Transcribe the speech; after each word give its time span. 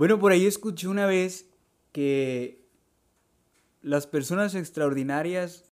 Bueno, 0.00 0.18
por 0.18 0.32
ahí 0.32 0.46
escuché 0.46 0.88
una 0.88 1.04
vez 1.04 1.50
que 1.92 2.66
las 3.82 4.06
personas 4.06 4.54
extraordinarias 4.54 5.70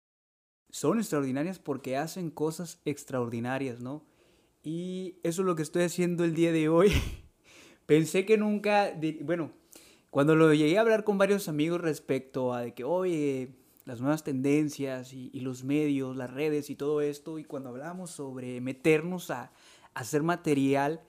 son 0.69 0.99
extraordinarias 0.99 1.57
porque 1.57 1.97
hacen 1.97 2.29
cosas 2.29 2.79
extraordinarias, 2.85 3.81
¿no? 3.81 4.05
Y 4.63 5.15
eso 5.23 5.41
es 5.41 5.45
lo 5.47 5.55
que 5.55 5.63
estoy 5.63 5.85
haciendo 5.85 6.23
el 6.23 6.35
día 6.35 6.51
de 6.51 6.69
hoy. 6.69 6.91
Pensé 7.87 8.23
que 8.27 8.37
nunca, 8.37 8.93
bueno, 9.23 9.53
cuando 10.11 10.35
lo 10.35 10.53
llegué 10.53 10.77
a 10.77 10.81
hablar 10.81 11.03
con 11.03 11.17
varios 11.17 11.47
amigos 11.47 11.81
respecto 11.81 12.53
a 12.53 12.61
de 12.61 12.75
que, 12.75 12.83
oye, 12.83 13.55
las 13.85 14.01
nuevas 14.01 14.23
tendencias 14.23 15.13
y, 15.13 15.31
los 15.39 15.63
medios, 15.63 16.15
las 16.15 16.29
redes 16.29 16.69
y 16.69 16.75
todo 16.75 17.01
esto, 17.01 17.39
y 17.39 17.43
cuando 17.43 17.69
hablamos 17.69 18.11
sobre 18.11 18.61
meternos 18.61 19.31
a, 19.31 19.51
hacer 19.95 20.21
material, 20.21 21.01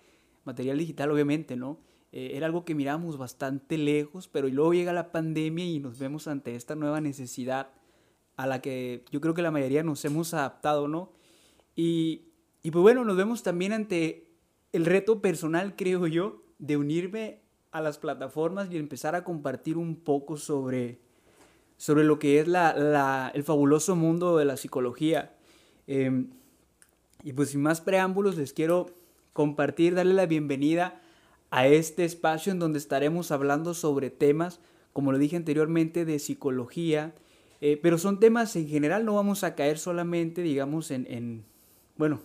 material 0.45 0.79
digital 0.79 1.11
obviamente, 1.11 1.57
¿no? 1.57 1.92
Eh, 2.13 2.33
era 2.35 2.47
algo 2.47 2.65
que 2.65 2.75
mirábamos 2.75 3.17
bastante 3.17 3.79
lejos, 3.79 4.29
pero 4.29 4.49
luego 4.49 4.75
llega 4.75 4.93
la 4.93 5.11
pandemia 5.13 5.65
y 5.65 5.81
nos 5.81 5.99
vemos 5.99 6.29
ante 6.29 6.55
esta 6.55 6.75
nueva 6.75 7.01
necesidad 7.01 7.71
a 8.37 8.47
la 8.47 8.61
que 8.61 9.05
yo 9.11 9.21
creo 9.21 9.35
que 9.35 9.43
la 9.43 9.51
mayoría 9.51 9.83
nos 9.83 10.05
hemos 10.05 10.35
adaptado, 10.35 10.89
¿no? 10.89 11.13
Y, 11.75 12.27
y 12.63 12.71
pues 12.71 12.83
bueno, 12.83 13.05
nos 13.05 13.17
vemos 13.17 13.43
también 13.43 13.73
ante 13.73 14.31
el 14.73 14.85
reto 14.85 15.21
personal, 15.21 15.75
creo 15.77 16.07
yo, 16.07 16.43
de 16.59 16.77
unirme 16.77 17.41
a 17.73 17.81
las 17.81 17.99
plataformas 17.99 18.71
y 18.71 18.77
empezar 18.77 19.15
a 19.15 19.25
compartir 19.25 19.77
un 19.77 19.97
poco 19.97 20.37
sobre, 20.37 21.01
sobre 21.77 22.05
lo 22.05 22.19
que 22.19 22.39
es 22.39 22.49
la, 22.49 23.31
el 23.35 23.43
fabuloso 23.43 23.97
mundo 23.97 24.37
de 24.37 24.45
la 24.45 24.57
psicología. 24.57 25.35
Em, 25.87 26.31
y 27.23 27.33
pues 27.33 27.51
sin 27.51 27.63
más 27.63 27.81
preámbulos, 27.81 28.37
les 28.37 28.53
quiero 28.53 28.87
compartir, 29.33 29.95
darle 29.95 30.15
la 30.15 30.27
bienvenida 30.27 31.02
a 31.53 31.67
este 31.67 32.07
espacio 32.07 32.51
en 32.51 32.59
donde 32.59 32.79
estaremos 32.79 33.31
hablando 33.31 33.75
sobre 33.75 34.09
temas, 34.09 34.59
como 34.95 35.13
lo 35.13 35.19
dije 35.19 35.37
anteriormente, 35.37 36.07
de 36.07 36.19
psicología, 36.19 37.15
eh, 37.61 37.79
pero 37.81 37.99
son 37.99 38.19
temas 38.19 38.57
en 38.57 38.67
general, 38.67 39.05
no 39.05 39.15
vamos 39.15 39.45
a 39.45 39.55
caer 39.55 39.79
solamente, 39.79 40.41
digamos, 40.41 40.91
en, 40.91 41.45
bueno, 41.99 42.21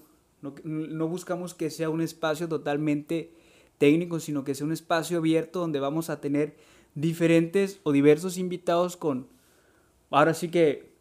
no, 0.63 1.07
buscamos 1.09 1.53
que 1.53 1.69
sea 1.69 1.89
un 1.89 1.99
espacio 1.99 2.47
totalmente 2.47 3.33
técnico, 3.77 4.21
sino 4.21 4.45
que 4.45 4.55
sea 4.55 4.65
un 4.65 4.71
espacio 4.71 5.17
abierto 5.17 5.59
donde 5.59 5.81
vamos 5.81 6.09
a 6.09 6.21
tener 6.21 6.55
diferentes 6.95 7.81
o 7.83 7.91
diversos 7.91 8.37
invitados 8.37 8.95
con, 8.95 9.27
ahora 10.09 10.33
sí 10.35 10.47
que, 10.47 10.95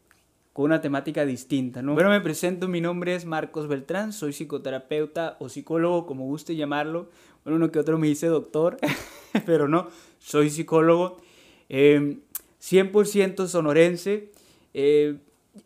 con 0.52 0.64
una 0.64 0.80
temática 0.80 1.24
distinta, 1.24 1.80
¿no? 1.80 1.94
Bueno, 1.94 2.10
me 2.10 2.20
presento, 2.20 2.66
mi 2.66 2.80
nombre 2.80 3.14
es 3.14 3.24
Marcos 3.24 3.68
Beltrán, 3.68 4.12
soy 4.12 4.32
psicoterapeuta 4.32 5.36
o 5.38 5.48
psicólogo, 5.48 6.06
como 6.06 6.24
guste 6.24 6.56
llamarlo. 6.56 7.08
Bueno, 7.46 7.58
uno 7.58 7.70
que 7.70 7.78
otro 7.78 7.96
me 7.96 8.08
dice 8.08 8.26
doctor, 8.26 8.76
pero 9.46 9.68
no, 9.68 9.86
soy 10.18 10.50
psicólogo. 10.50 11.18
Eh, 11.68 12.18
100% 12.60 13.46
sonorense. 13.46 14.32
Eh, 14.74 15.18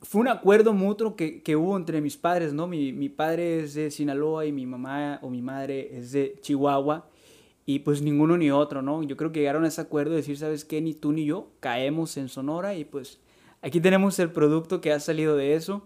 fue 0.03 0.21
un 0.21 0.29
acuerdo 0.29 0.75
mutuo 0.75 1.17
que, 1.17 1.41
que, 1.41 1.57
hubo 1.57 1.79
entre 1.79 2.03
mis 2.03 2.19
padres, 2.19 2.53
¿no? 2.53 2.67
Mi, 2.67 2.93
mi, 2.93 3.09
padre 3.09 3.61
es 3.61 3.73
de 3.73 3.91
Sinaloa 3.91 4.45
y 4.45 4.53
mi 4.53 4.67
mamá 4.67 5.21
o 5.23 5.31
mi 5.31 5.41
madre 5.41 5.97
es 5.97 6.13
de 6.13 6.37
Chihuahua. 6.43 7.09
Y 7.65 7.79
pues 7.79 8.03
ninguno 8.03 8.37
ni 8.37 8.51
otro, 8.51 8.83
¿no? 8.83 9.03
Yo 9.03 9.17
creo 9.17 9.33
que 9.33 9.41
llegaron 9.41 9.65
a 9.65 9.69
ese 9.69 9.81
acuerdo 9.81 10.11
de 10.11 10.19
decir, 10.19 10.37
¿sabes 10.37 10.67
qué? 10.67 10.83
Ni 10.83 10.93
tú 10.93 11.13
ni 11.13 11.25
yo 11.25 11.49
caemos 11.61 12.19
en 12.19 12.29
Sonora 12.29 12.75
y 12.75 12.85
pues 12.85 13.21
aquí 13.63 13.81
tenemos 13.81 14.19
el 14.19 14.31
producto 14.31 14.83
que 14.83 14.93
ha 14.93 15.01
salido 15.01 15.35
de 15.35 15.55
eso. 15.55 15.83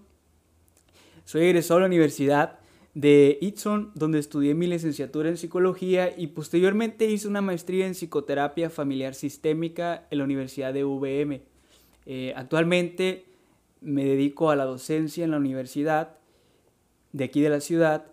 Soy 1.25 1.43
egresado 1.43 1.79
a 1.79 1.81
la 1.83 1.87
universidad 1.87 2.59
de 2.95 3.39
Itson, 3.41 3.91
donde 3.95 4.21
estudié 4.21 4.55
mi 4.55 4.69
licenciatura 4.69 5.29
en 5.29 5.37
psicología 5.37 6.15
y 6.17 6.29
posteriormente 6.29 7.11
hice 7.11 7.27
una 7.27 7.41
maestría 7.41 7.87
en 7.87 7.95
psicoterapia 7.95 8.71
familiar 8.71 9.15
sistémica 9.15 10.07
en 10.11 10.19
la 10.19 10.25
Universidad 10.25 10.73
de 10.73 10.85
VM. 10.85 11.43
Eh, 12.07 12.33
actualmente 12.37 13.25
me 13.81 14.05
dedico 14.05 14.51
a 14.51 14.57
la 14.57 14.65
docencia 14.65 15.25
en 15.25 15.33
la 15.33 15.39
universidad 15.39 16.17
de 17.13 17.25
aquí 17.25 17.41
de 17.41 17.49
la 17.49 17.61
ciudad 17.61 18.07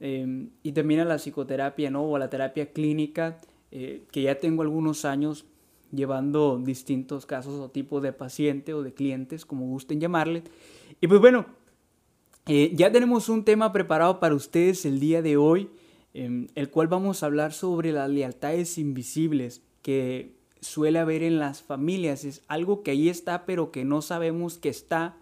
em, 0.00 0.50
y 0.62 0.72
también 0.72 1.00
a 1.00 1.04
la 1.04 1.16
psicoterapia 1.16 1.90
¿no? 1.90 2.02
o 2.02 2.16
a 2.16 2.18
la 2.18 2.30
terapia 2.30 2.72
clínica, 2.72 3.38
eh, 3.70 4.02
que 4.10 4.22
ya 4.22 4.38
tengo 4.38 4.62
algunos 4.62 5.04
años 5.04 5.44
llevando 5.92 6.58
distintos 6.58 7.26
casos 7.26 7.60
o 7.60 7.70
tipos 7.70 8.02
de 8.02 8.12
paciente 8.12 8.72
o 8.72 8.82
de 8.82 8.94
clientes, 8.94 9.44
como 9.44 9.66
gusten 9.66 10.00
llamarle. 10.00 10.42
Y 11.00 11.06
pues 11.06 11.20
bueno, 11.20 11.46
eh, 12.46 12.72
ya 12.74 12.90
tenemos 12.90 13.28
un 13.28 13.44
tema 13.44 13.72
preparado 13.72 14.18
para 14.18 14.34
ustedes 14.34 14.84
el 14.84 14.98
día 14.98 15.22
de 15.22 15.36
hoy, 15.36 15.70
en 16.12 16.50
el 16.54 16.70
cual 16.70 16.88
vamos 16.88 17.22
a 17.22 17.26
hablar 17.26 17.52
sobre 17.52 17.92
las 17.92 18.10
lealtades 18.10 18.78
invisibles 18.78 19.62
que 19.82 20.34
suele 20.60 20.98
haber 20.98 21.22
en 21.22 21.38
las 21.38 21.62
familias. 21.62 22.24
Es 22.24 22.42
algo 22.48 22.82
que 22.82 22.90
ahí 22.90 23.08
está, 23.08 23.46
pero 23.46 23.70
que 23.70 23.84
no 23.84 24.02
sabemos 24.02 24.58
que 24.58 24.68
está, 24.68 25.16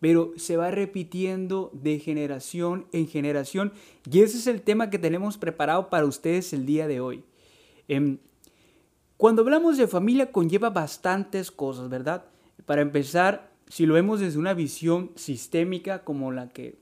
pero 0.00 0.32
se 0.36 0.56
va 0.56 0.70
repitiendo 0.70 1.70
de 1.72 1.98
generación 1.98 2.86
en 2.92 3.08
generación. 3.08 3.72
Y 4.10 4.20
ese 4.20 4.36
es 4.36 4.46
el 4.46 4.62
tema 4.62 4.90
que 4.90 4.98
tenemos 4.98 5.38
preparado 5.38 5.88
para 5.88 6.04
ustedes 6.04 6.52
el 6.52 6.66
día 6.66 6.86
de 6.86 7.00
hoy. 7.00 7.24
Em, 7.88 8.18
cuando 9.16 9.42
hablamos 9.42 9.78
de 9.78 9.86
familia 9.86 10.30
conlleva 10.30 10.68
bastantes 10.68 11.50
cosas, 11.50 11.88
¿verdad? 11.88 12.26
Para 12.66 12.82
empezar, 12.82 13.55
si 13.68 13.86
lo 13.86 13.94
vemos 13.94 14.20
desde 14.20 14.38
una 14.38 14.54
visión 14.54 15.10
sistémica 15.16 16.04
como 16.04 16.32
la 16.32 16.48
que 16.48 16.78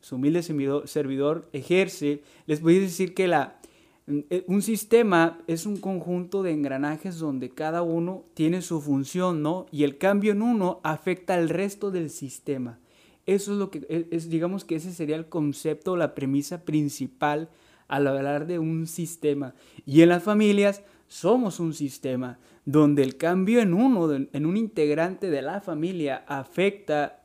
su 0.00 0.16
humilde 0.16 0.42
servidor 0.42 1.48
ejerce, 1.52 2.22
les 2.46 2.60
voy 2.60 2.76
a 2.76 2.80
decir 2.80 3.14
que 3.14 3.28
la, 3.28 3.58
eh, 4.06 4.44
un 4.46 4.62
sistema 4.62 5.38
es 5.46 5.66
un 5.66 5.76
conjunto 5.76 6.42
de 6.42 6.52
engranajes 6.52 7.18
donde 7.18 7.50
cada 7.50 7.82
uno 7.82 8.24
tiene 8.32 8.62
su 8.62 8.80
función, 8.80 9.42
¿no? 9.42 9.66
Y 9.70 9.84
el 9.84 9.98
cambio 9.98 10.32
en 10.32 10.40
uno 10.40 10.80
afecta 10.82 11.34
al 11.34 11.50
resto 11.50 11.90
del 11.90 12.08
sistema. 12.08 12.78
Eso 13.26 13.52
es 13.52 13.58
lo 13.58 13.70
que, 13.70 14.06
es, 14.10 14.30
digamos 14.30 14.64
que 14.64 14.76
ese 14.76 14.94
sería 14.94 15.16
el 15.16 15.28
concepto, 15.28 15.96
la 15.96 16.14
premisa 16.14 16.64
principal 16.64 17.50
al 17.86 18.06
hablar 18.06 18.46
de 18.46 18.58
un 18.58 18.86
sistema. 18.86 19.54
Y 19.84 20.00
en 20.00 20.08
las 20.08 20.22
familias 20.22 20.82
somos 21.08 21.60
un 21.60 21.74
sistema 21.74 22.38
donde 22.68 23.02
el 23.02 23.16
cambio 23.16 23.62
en 23.62 23.72
uno, 23.72 24.12
en 24.12 24.44
un 24.44 24.58
integrante 24.58 25.30
de 25.30 25.40
la 25.40 25.62
familia, 25.62 26.22
afecta 26.26 27.22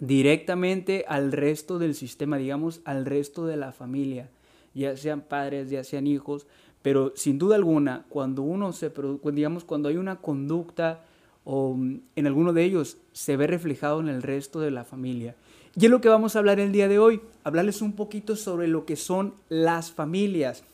directamente 0.00 1.04
al 1.06 1.30
resto 1.30 1.78
del 1.78 1.94
sistema, 1.94 2.36
digamos, 2.36 2.80
al 2.84 3.06
resto 3.06 3.46
de 3.46 3.56
la 3.56 3.70
familia, 3.70 4.28
ya 4.74 4.96
sean 4.96 5.20
padres, 5.20 5.70
ya 5.70 5.84
sean 5.84 6.08
hijos, 6.08 6.48
pero 6.82 7.12
sin 7.14 7.38
duda 7.38 7.54
alguna, 7.54 8.04
cuando 8.08 8.42
uno 8.42 8.72
se, 8.72 8.90
digamos, 9.32 9.62
cuando 9.62 9.88
hay 9.88 9.98
una 9.98 10.16
conducta 10.16 11.04
o 11.44 11.74
mm, 11.74 12.00
en 12.16 12.26
alguno 12.26 12.52
de 12.52 12.64
ellos 12.64 12.96
se 13.12 13.36
ve 13.36 13.46
reflejado 13.46 14.00
en 14.00 14.08
el 14.08 14.20
resto 14.20 14.58
de 14.58 14.72
la 14.72 14.82
familia. 14.82 15.36
Y 15.76 15.84
es 15.84 15.90
lo 15.92 16.00
que 16.00 16.08
vamos 16.08 16.34
a 16.34 16.40
hablar 16.40 16.58
el 16.58 16.72
día 16.72 16.88
de 16.88 16.98
hoy, 16.98 17.20
hablarles 17.44 17.80
un 17.80 17.92
poquito 17.92 18.34
sobre 18.34 18.66
lo 18.66 18.84
que 18.84 18.96
son 18.96 19.34
las 19.48 19.92
familias. 19.92 20.64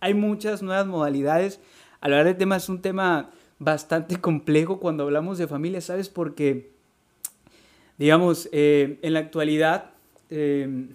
Hay 0.00 0.14
muchas 0.14 0.62
nuevas 0.62 0.86
modalidades 0.86 1.60
hablar 2.04 2.26
del 2.26 2.36
tema 2.36 2.56
es 2.56 2.68
un 2.68 2.80
tema 2.80 3.30
bastante 3.58 4.20
complejo 4.20 4.78
cuando 4.78 5.04
hablamos 5.04 5.38
de 5.38 5.48
familia, 5.48 5.80
¿sabes? 5.80 6.08
Porque, 6.08 6.70
digamos, 7.98 8.48
eh, 8.52 8.98
en 9.02 9.14
la 9.14 9.20
actualidad 9.20 9.90
eh, 10.30 10.86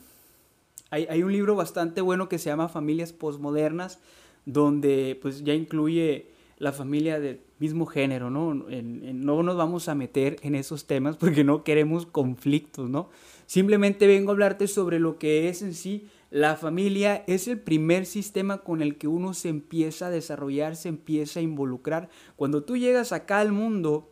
hay, 0.91 1.23
un 1.23 1.31
libro 1.31 1.55
bastante 1.55 2.01
bueno 2.01 2.29
que 2.29 2.37
se 2.37 2.49
llama 2.49 2.67
Familias 2.67 3.13
Postmodernas, 3.13 3.99
donde 4.45 5.17
pues 5.21 5.43
ya 5.43 5.53
incluye 5.53 6.27
la 6.57 6.71
familia 6.73 7.19
del 7.19 7.39
mismo 7.59 7.85
género, 7.85 8.29
¿no? 8.29 8.53
no 8.53 9.43
nos 9.43 9.55
vamos 9.55 9.87
a 9.87 9.95
meter 9.95 10.37
en 10.41 10.55
esos 10.55 10.85
temas 10.85 11.15
porque 11.17 11.43
no 11.43 11.63
queremos 11.63 12.05
conflictos, 12.05 12.89
¿no? 12.89 13.09
Simplemente 13.45 14.07
vengo 14.07 14.31
a 14.31 14.33
hablarte 14.33 14.67
sobre 14.67 14.99
lo 14.99 15.17
que 15.17 15.49
es 15.49 15.61
en 15.61 15.73
sí 15.73 16.07
la 16.31 16.55
familia 16.55 17.23
es 17.27 17.47
el 17.47 17.59
primer 17.59 18.05
sistema 18.05 18.59
con 18.59 18.81
el 18.81 18.97
que 18.97 19.07
uno 19.07 19.33
se 19.33 19.49
empieza 19.49 20.07
a 20.07 20.11
desarrollar, 20.11 20.75
se 20.75 20.89
empieza 20.89 21.39
a 21.39 21.43
involucrar. 21.43 22.09
Cuando 22.35 22.63
tú 22.63 22.77
llegas 22.77 23.11
acá 23.11 23.39
al 23.39 23.51
mundo, 23.51 24.11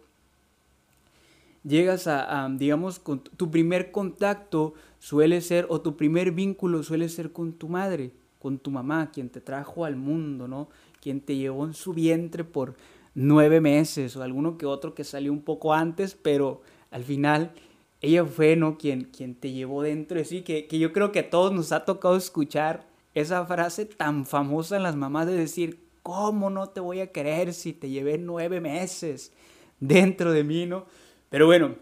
llegas 1.64 2.08
a, 2.08 2.50
digamos, 2.58 3.02
tu 3.38 3.52
primer 3.52 3.92
contacto 3.92 4.74
suele 4.98 5.42
ser, 5.42 5.68
o 5.70 5.82
tu 5.82 5.96
primer 5.96 6.32
vínculo 6.32 6.82
suele 6.82 7.08
ser 7.10 7.32
con 7.32 7.54
tu 7.54 7.70
madre, 7.70 8.14
con 8.40 8.58
tu 8.58 8.72
mamá, 8.72 9.12
quien 9.12 9.30
te 9.30 9.42
trajo 9.42 9.86
al 9.86 9.96
mundo, 9.96 10.48
¿no? 10.48 10.70
Quien 11.02 11.22
te 11.22 11.36
llevó 11.36 11.66
en 11.66 11.76
su 11.76 11.94
vientre 11.94 12.44
por 12.44 12.76
nueve 13.14 13.62
meses, 13.62 14.16
o 14.16 14.24
alguno 14.24 14.58
que 14.58 14.66
otro 14.66 14.96
que 14.96 15.04
salió 15.04 15.32
un 15.32 15.42
poco 15.42 15.74
antes, 15.74 16.16
pero 16.16 16.62
al 16.90 17.04
final 17.04 17.52
ella 18.08 18.26
fue, 18.26 18.56
¿no? 18.56 18.78
Quien, 18.78 19.06
quien 19.06 19.36
te 19.36 19.52
llevó 19.52 19.84
dentro 19.84 20.18
de 20.18 20.26
sí, 20.26 20.42
que, 20.42 20.68
que 20.68 20.80
yo 20.80 20.94
creo 20.94 21.12
que 21.12 21.20
a 21.20 21.30
todos 21.30 21.54
nos 21.54 21.72
ha 21.72 21.86
tocado 21.86 22.18
escuchar 22.18 22.88
esa 23.14 23.46
frase 23.46 23.86
tan 23.86 24.26
famosa 24.26 24.78
en 24.78 24.84
las 24.84 24.96
mamás 24.96 25.28
de 25.28 25.34
decir, 25.34 25.80
¿cómo 26.04 26.50
no 26.50 26.70
te 26.70 26.80
voy 26.80 27.00
a 27.02 27.12
querer 27.12 27.54
si 27.54 27.74
te 27.74 27.90
llevé 27.90 28.18
nueve 28.18 28.62
meses 28.62 29.32
dentro 29.80 30.32
de 30.32 30.44
mí, 30.44 30.66
¿no? 30.66 30.86
Pero 31.30 31.46
bueno, 31.46 31.76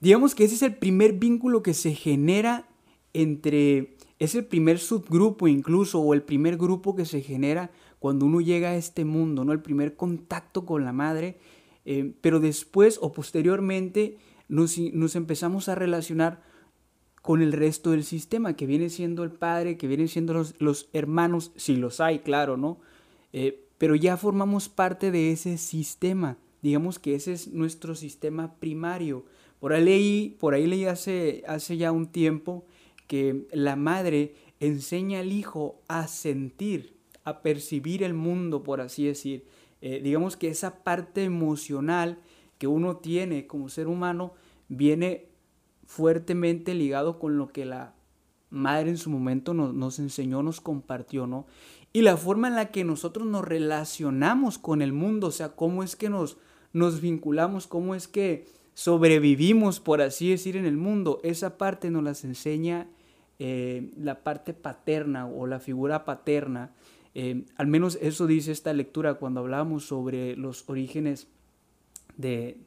digamos 0.00 0.34
que 0.34 0.44
ese 0.44 0.54
es 0.54 0.62
el 0.62 0.76
primer 0.76 1.12
vínculo 1.12 1.62
que 1.62 1.74
se 1.74 1.94
genera 1.94 2.68
entre, 3.12 3.96
es 4.18 4.34
el 4.34 4.44
primer 4.44 4.78
subgrupo 4.78 5.48
incluso 5.48 6.00
o 6.00 6.14
el 6.14 6.22
primer 6.22 6.56
grupo 6.56 6.94
que 6.94 7.04
se 7.04 7.20
genera 7.20 7.70
cuando 7.98 8.26
uno 8.26 8.40
llega 8.40 8.70
a 8.70 8.76
este 8.76 9.04
mundo, 9.04 9.44
¿no? 9.44 9.52
El 9.52 9.62
primer 9.62 9.96
contacto 9.96 10.64
con 10.64 10.84
la 10.84 10.92
madre, 10.92 11.36
eh, 11.84 12.12
pero 12.20 12.40
después 12.40 12.98
o 13.02 13.12
posteriormente 13.12 14.18
nos, 14.48 15.16
empezamos 15.16 15.68
a 15.68 15.74
relacionar 15.74 16.42
con 17.22 17.42
el 17.42 17.52
resto 17.52 17.90
del 17.90 18.04
sistema, 18.04 18.54
que 18.54 18.66
viene 18.66 18.88
siendo 18.88 19.24
el 19.24 19.32
padre, 19.32 19.76
que 19.76 19.88
vienen 19.88 20.08
siendo 20.08 20.32
los, 20.58 20.88
hermanos, 20.92 21.52
si 21.56 21.76
los 21.76 22.00
hay, 22.00 22.20
claro, 22.20 22.56
¿no? 22.56 22.78
Eh, 23.32 23.64
pero 23.78 23.94
ya 23.94 24.16
formamos 24.16 24.68
parte 24.68 25.10
de 25.10 25.32
ese 25.32 25.58
sistema. 25.58 26.38
Digamos 26.62 26.98
que 26.98 27.14
ese 27.14 27.32
es 27.32 27.48
nuestro 27.48 27.94
sistema 27.94 28.54
primario. 28.54 29.24
Por 29.60 29.72
ahí 29.72 29.84
leí, 29.84 30.36
por 30.38 30.54
ahí 30.54 30.66
leí 30.66 30.84
hace, 30.84 31.42
ya 31.76 31.92
un 31.92 32.06
tiempo 32.06 32.64
que 33.06 33.46
la 33.52 33.76
madre 33.76 34.34
enseña 34.60 35.20
al 35.20 35.32
hijo 35.32 35.82
a 35.88 36.06
sentir, 36.06 36.96
a 37.24 37.42
percibir 37.42 38.02
el 38.02 38.14
mundo, 38.14 38.62
por 38.62 38.80
así 38.80 39.06
decir. 39.06 39.44
Eh, 39.80 40.00
digamos 40.02 40.36
que 40.36 40.48
esa 40.48 40.82
parte 40.82 41.24
emocional 41.24 42.18
que 42.58 42.66
uno 42.66 42.96
tiene 42.96 43.46
como 43.46 43.68
ser 43.68 43.88
humano 43.88 44.34
viene 44.68 45.28
fuertemente 45.86 46.74
ligado 46.74 47.18
con 47.18 47.38
lo 47.38 47.48
que 47.48 47.64
la 47.64 47.94
madre 48.50 48.90
en 48.90 48.96
su 48.96 49.10
momento 49.10 49.54
nos, 49.54 49.74
nos 49.74 49.98
enseñó, 49.98 50.42
nos 50.42 50.60
compartió, 50.60 51.26
¿no? 51.26 51.46
Y 51.92 52.02
la 52.02 52.16
forma 52.16 52.48
en 52.48 52.56
la 52.56 52.70
que 52.70 52.84
nosotros 52.84 53.26
nos 53.26 53.44
relacionamos 53.44 54.58
con 54.58 54.82
el 54.82 54.92
mundo, 54.92 55.28
o 55.28 55.32
sea, 55.32 55.50
cómo 55.50 55.82
es 55.82 55.96
que 55.96 56.10
nos, 56.10 56.36
nos 56.72 57.00
vinculamos, 57.00 57.66
cómo 57.66 57.94
es 57.94 58.06
que 58.06 58.46
sobrevivimos, 58.74 59.80
por 59.80 60.02
así 60.02 60.28
decir, 60.30 60.56
en 60.56 60.66
el 60.66 60.76
mundo, 60.76 61.20
esa 61.22 61.56
parte 61.56 61.90
nos 61.90 62.02
las 62.02 62.24
enseña 62.24 62.88
eh, 63.38 63.90
la 63.96 64.22
parte 64.22 64.52
paterna 64.52 65.26
o 65.26 65.46
la 65.46 65.58
figura 65.58 66.04
paterna. 66.04 66.74
Eh, 67.14 67.46
al 67.56 67.66
menos 67.66 67.98
eso 68.02 68.26
dice 68.26 68.52
esta 68.52 68.74
lectura 68.74 69.14
cuando 69.14 69.40
hablamos 69.40 69.86
sobre 69.86 70.36
los 70.36 70.68
orígenes 70.68 71.28
de, 72.16 72.58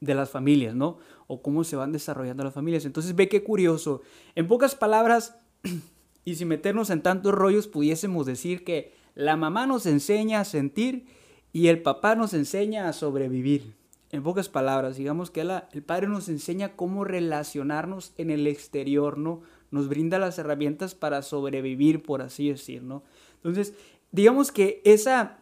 de 0.00 0.14
las 0.14 0.30
familias, 0.30 0.74
¿no? 0.74 0.98
O 1.26 1.42
cómo 1.42 1.64
se 1.64 1.76
van 1.76 1.92
desarrollando 1.92 2.44
las 2.44 2.54
familias. 2.54 2.84
Entonces 2.84 3.14
ve 3.14 3.28
qué 3.28 3.42
curioso. 3.42 4.02
En 4.34 4.48
pocas 4.48 4.74
palabras, 4.74 5.36
y 6.24 6.34
sin 6.36 6.48
meternos 6.48 6.90
en 6.90 7.02
tantos 7.02 7.34
rollos, 7.34 7.68
pudiésemos 7.68 8.26
decir 8.26 8.64
que 8.64 8.92
la 9.14 9.36
mamá 9.36 9.66
nos 9.66 9.86
enseña 9.86 10.40
a 10.40 10.44
sentir 10.44 11.06
y 11.52 11.68
el 11.68 11.82
papá 11.82 12.16
nos 12.16 12.34
enseña 12.34 12.88
a 12.88 12.92
sobrevivir. 12.92 13.74
En 14.10 14.22
pocas 14.22 14.48
palabras, 14.48 14.96
digamos 14.96 15.30
que 15.30 15.40
el 15.40 15.82
padre 15.82 16.06
nos 16.06 16.28
enseña 16.28 16.76
cómo 16.76 17.04
relacionarnos 17.04 18.12
en 18.16 18.30
el 18.30 18.46
exterior, 18.46 19.18
¿no? 19.18 19.42
Nos 19.70 19.88
brinda 19.88 20.18
las 20.18 20.38
herramientas 20.38 20.94
para 20.94 21.22
sobrevivir, 21.22 22.02
por 22.02 22.22
así 22.22 22.48
decir, 22.48 22.82
¿no? 22.82 23.02
Entonces, 23.36 23.74
digamos 24.12 24.52
que 24.52 24.82
esa, 24.84 25.38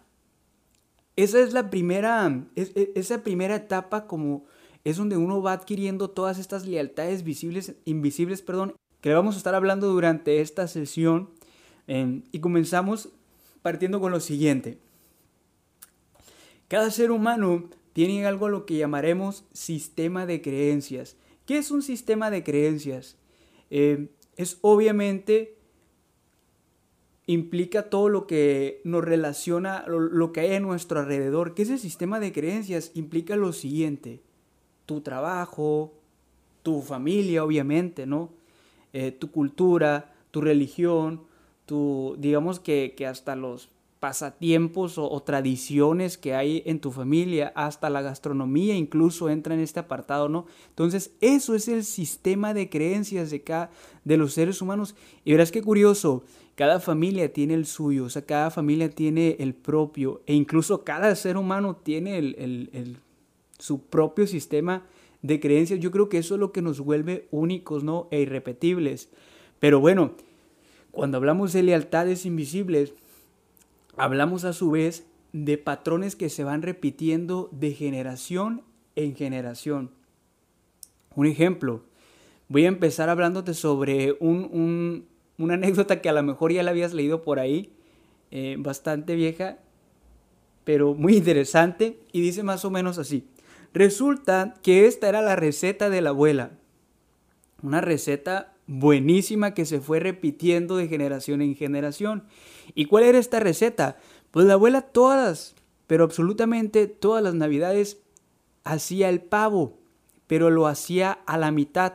esa 1.16 1.40
es 1.40 1.52
la 1.52 1.70
primera, 1.70 2.44
esa 2.56 3.22
primera 3.22 3.56
etapa 3.56 4.06
como 4.06 4.44
es 4.84 4.96
donde 4.96 5.16
uno 5.16 5.42
va 5.42 5.52
adquiriendo 5.52 6.10
todas 6.10 6.38
estas 6.38 6.66
lealtades 6.66 7.22
visibles, 7.22 7.74
invisibles, 7.84 8.42
perdón, 8.42 8.74
que 9.00 9.12
vamos 9.12 9.34
a 9.34 9.38
estar 9.38 9.54
hablando 9.54 9.88
durante 9.88 10.40
esta 10.40 10.66
sesión. 10.68 11.30
Em, 11.86 12.22
y 12.32 12.38
comenzamos 12.40 13.10
partiendo 13.60 14.00
con 14.00 14.12
lo 14.12 14.20
siguiente. 14.20 14.78
Cada 16.68 16.90
ser 16.90 17.10
humano 17.10 17.68
tiene 17.92 18.26
algo 18.26 18.46
a 18.46 18.50
lo 18.50 18.64
que 18.64 18.76
llamaremos 18.76 19.44
sistema 19.52 20.26
de 20.26 20.40
creencias. 20.40 21.16
¿Qué 21.46 21.58
es 21.58 21.70
un 21.70 21.82
sistema 21.82 22.30
de 22.30 22.42
creencias? 22.42 23.16
Eh, 23.70 24.08
es 24.36 24.58
obviamente 24.62 25.56
implica 27.26 27.88
todo 27.88 28.08
lo 28.08 28.26
que 28.26 28.80
nos 28.84 29.04
relaciona, 29.04 29.84
lo, 29.86 30.32
que 30.32 30.40
hay 30.40 30.54
a 30.54 30.60
nuestro 30.60 31.00
alrededor. 31.00 31.54
¿Qué 31.54 31.62
es 31.62 31.70
el 31.70 31.78
sistema 31.78 32.20
de 32.20 32.32
creencias? 32.32 32.90
Implica 32.94 33.36
lo 33.36 33.52
siguiente, 33.52 34.20
tu 34.86 35.00
trabajo, 35.00 35.94
tu 36.62 36.82
familia, 36.82 37.44
obviamente, 37.44 38.06
¿no? 38.06 38.30
Eh, 38.92 39.12
tu 39.12 39.30
cultura, 39.30 40.14
tu 40.30 40.40
religión, 40.40 41.22
tu, 41.66 42.16
digamos 42.18 42.60
que, 42.60 42.94
que 42.96 43.06
hasta 43.06 43.36
los 43.36 43.70
pasatiempos 44.02 44.98
o, 44.98 45.22
tradiciones 45.22 46.18
que 46.18 46.34
hay 46.34 46.64
en 46.66 46.80
tu 46.80 46.90
familia, 46.90 47.52
hasta 47.54 47.88
la 47.88 48.02
gastronomía 48.02 48.74
incluso 48.74 49.30
entra 49.30 49.54
en 49.54 49.60
este 49.60 49.78
apartado, 49.78 50.28
¿no? 50.28 50.46
Entonces, 50.70 51.12
eso 51.20 51.54
es 51.54 51.68
el 51.68 51.84
sistema 51.84 52.52
de 52.52 52.68
creencias 52.68 53.30
de, 53.30 53.44
cada, 53.44 53.70
de 54.02 54.16
los 54.16 54.32
seres 54.32 54.60
humanos. 54.60 54.96
Y 55.24 55.30
verás 55.30 55.52
qué 55.52 55.62
curioso, 55.62 56.24
cada 56.54 56.80
familia 56.80 57.32
tiene 57.32 57.54
el 57.54 57.66
suyo, 57.66 58.04
o 58.04 58.10
sea, 58.10 58.22
cada 58.22 58.50
familia 58.50 58.90
tiene 58.90 59.36
el 59.38 59.54
propio, 59.54 60.22
e 60.26 60.34
incluso 60.34 60.84
cada 60.84 61.14
ser 61.14 61.36
humano 61.36 61.76
tiene 61.76 62.18
el, 62.18 62.98
su 63.58 63.82
propio 63.82 64.26
sistema 64.26 64.84
de 65.22 65.40
creencias. 65.40 65.80
Yo 65.80 65.90
creo 65.90 66.08
que 66.08 66.18
eso 66.18 66.34
es 66.34 66.40
lo 66.40 66.52
que 66.52 66.62
nos 66.62 66.80
vuelve 66.80 67.26
únicos, 67.30 67.84
¿no? 67.84 68.08
E 68.10 68.20
irrepetibles. 68.20 69.08
Pero 69.60 69.80
bueno, 69.80 70.12
cuando 70.90 71.16
hablamos 71.16 71.52
de 71.52 71.62
lealtades 71.62 72.26
invisibles, 72.26 72.94
hablamos 73.96 74.44
a 74.44 74.52
su 74.52 74.72
vez 74.72 75.06
de 75.32 75.56
patrones 75.56 76.16
que 76.16 76.28
se 76.28 76.44
van 76.44 76.62
repitiendo 76.62 77.48
de 77.52 77.72
generación 77.72 78.62
en 78.96 79.16
generación. 79.16 79.90
Un 81.14 81.26
ejemplo, 81.26 81.82
voy 82.48 82.64
a 82.64 82.68
empezar 82.68 83.08
hablándote 83.08 83.54
sobre 83.54 84.16
un, 84.20 85.06
una 85.42 85.54
anécdota 85.54 86.00
que 86.00 86.08
a 86.08 86.12
lo 86.12 86.22
mejor 86.22 86.52
ya 86.52 86.62
la 86.62 86.70
habías 86.70 86.94
leído 86.94 87.22
por 87.22 87.38
ahí, 87.38 87.72
eh, 88.30 88.56
bastante 88.58 89.14
vieja, 89.14 89.58
pero 90.64 90.94
muy 90.94 91.16
interesante, 91.16 91.98
y 92.12 92.20
dice 92.20 92.42
más 92.42 92.64
o 92.64 92.70
menos 92.70 92.98
así. 92.98 93.26
Resulta 93.74 94.54
que 94.62 94.86
esta 94.86 95.08
era 95.08 95.22
la 95.22 95.36
receta 95.36 95.90
de 95.90 96.00
la 96.00 96.10
abuela, 96.10 96.52
una 97.62 97.80
receta 97.80 98.54
buenísima 98.66 99.54
que 99.54 99.66
se 99.66 99.80
fue 99.80 100.00
repitiendo 100.00 100.76
de 100.76 100.88
generación 100.88 101.42
en 101.42 101.56
generación. 101.56 102.24
¿Y 102.74 102.86
cuál 102.86 103.04
era 103.04 103.18
esta 103.18 103.40
receta? 103.40 103.98
Pues 104.30 104.46
la 104.46 104.54
abuela 104.54 104.82
todas, 104.82 105.54
pero 105.86 106.04
absolutamente 106.04 106.86
todas 106.86 107.22
las 107.22 107.34
navidades 107.34 107.98
hacía 108.64 109.08
el 109.08 109.20
pavo, 109.20 109.78
pero 110.26 110.50
lo 110.50 110.66
hacía 110.66 111.12
a 111.26 111.36
la 111.36 111.50
mitad. 111.50 111.94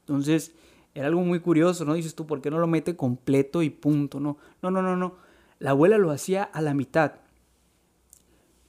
Entonces, 0.00 0.52
era 0.98 1.06
algo 1.06 1.20
muy 1.20 1.38
curioso, 1.38 1.84
¿no? 1.84 1.94
Dices 1.94 2.16
tú, 2.16 2.26
¿por 2.26 2.40
qué 2.40 2.50
no 2.50 2.58
lo 2.58 2.66
mete 2.66 2.96
completo 2.96 3.62
y 3.62 3.70
punto? 3.70 4.18
No, 4.18 4.36
no, 4.62 4.72
no, 4.72 4.82
no, 4.82 4.96
no. 4.96 5.14
La 5.60 5.70
abuela 5.70 5.96
lo 5.96 6.10
hacía 6.10 6.42
a 6.42 6.60
la 6.60 6.74
mitad. 6.74 7.12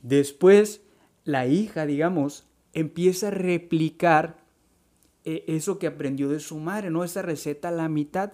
Después, 0.04 0.84
la 1.24 1.48
hija, 1.48 1.88
digamos, 1.88 2.46
empieza 2.74 3.30
a 3.30 3.32
replicar 3.32 4.38
eh, 5.26 5.44
eso 5.48 5.80
que 5.80 5.88
aprendió 5.88 6.30
de 6.30 6.40
su 6.40 6.60
madre, 6.60 6.92
¿no? 6.92 7.04
Esa 7.04 7.24
receta 7.24 7.70
a 7.70 7.72
la 7.72 7.90
mitad 7.90 8.34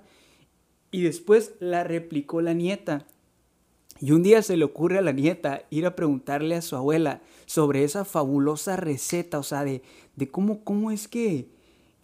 y 0.91 1.01
después 1.01 1.53
la 1.61 1.85
replicó 1.85 2.41
la 2.41 2.51
nieta. 2.51 3.07
Y 4.01 4.11
un 4.11 4.23
día 4.23 4.41
se 4.41 4.57
le 4.57 4.65
ocurre 4.65 4.97
a 4.97 5.03
la 5.03 5.13
nieta 5.13 5.63
ir 5.69 5.85
a 5.85 5.95
preguntarle 5.95 6.55
a 6.55 6.61
su 6.61 6.75
abuela 6.75 7.21
sobre 7.45 7.85
esa 7.85 8.03
fabulosa 8.03 8.75
receta, 8.75 9.39
o 9.39 9.43
sea, 9.43 9.63
de, 9.63 9.83
de 10.17 10.29
cómo, 10.29 10.65
cómo 10.65 10.91
es 10.91 11.07
que, 11.07 11.54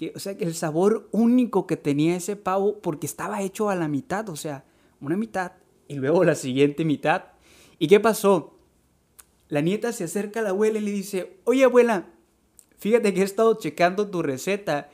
que, 0.01 0.13
o 0.15 0.19
sea, 0.19 0.35
el 0.39 0.55
sabor 0.55 1.07
único 1.11 1.67
que 1.67 1.77
tenía 1.77 2.15
ese 2.15 2.35
pavo, 2.35 2.79
porque 2.79 3.05
estaba 3.05 3.43
hecho 3.43 3.69
a 3.69 3.75
la 3.75 3.87
mitad, 3.87 4.27
o 4.29 4.35
sea, 4.35 4.65
una 4.99 5.15
mitad 5.15 5.51
y 5.87 5.93
luego 5.93 6.23
la 6.23 6.33
siguiente 6.33 6.85
mitad. 6.85 7.25
¿Y 7.77 7.87
qué 7.87 7.99
pasó? 7.99 8.57
La 9.47 9.61
nieta 9.61 9.91
se 9.91 10.05
acerca 10.05 10.39
a 10.39 10.43
la 10.43 10.49
abuela 10.49 10.79
y 10.79 10.81
le 10.81 10.89
dice, 10.89 11.37
oye 11.43 11.65
abuela, 11.65 12.07
fíjate 12.79 13.13
que 13.13 13.21
he 13.21 13.23
estado 13.23 13.53
checando 13.59 14.09
tu 14.09 14.23
receta 14.23 14.89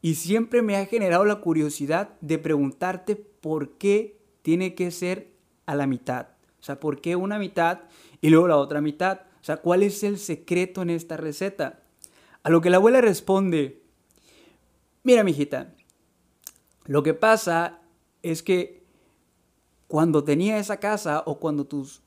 y 0.00 0.14
siempre 0.14 0.62
me 0.62 0.76
ha 0.76 0.86
generado 0.86 1.24
la 1.24 1.40
curiosidad 1.40 2.10
de 2.20 2.38
preguntarte 2.38 3.16
por 3.16 3.70
qué 3.70 4.20
tiene 4.42 4.76
que 4.76 4.92
ser 4.92 5.32
a 5.66 5.74
la 5.74 5.88
mitad. 5.88 6.28
O 6.60 6.62
sea, 6.62 6.78
¿por 6.78 7.00
qué 7.00 7.16
una 7.16 7.40
mitad 7.40 7.80
y 8.20 8.28
luego 8.28 8.46
la 8.46 8.58
otra 8.58 8.80
mitad? 8.80 9.22
O 9.40 9.44
sea, 9.44 9.56
¿cuál 9.56 9.82
es 9.82 10.04
el 10.04 10.20
secreto 10.20 10.80
en 10.82 10.90
esta 10.90 11.16
receta? 11.16 11.82
A 12.44 12.50
lo 12.50 12.60
que 12.60 12.70
la 12.70 12.76
abuela 12.76 13.00
responde, 13.00 13.82
mira, 15.04 15.22
mijita, 15.22 15.72
lo 16.86 17.02
que 17.02 17.14
pasa 17.14 17.80
es 18.22 18.42
que 18.42 18.82
cuando 19.86 20.24
tenía 20.24 20.58
esa 20.58 20.78
casa 20.78 21.22
o 21.26 21.38
cuando 21.38 21.66
tus 21.66 22.02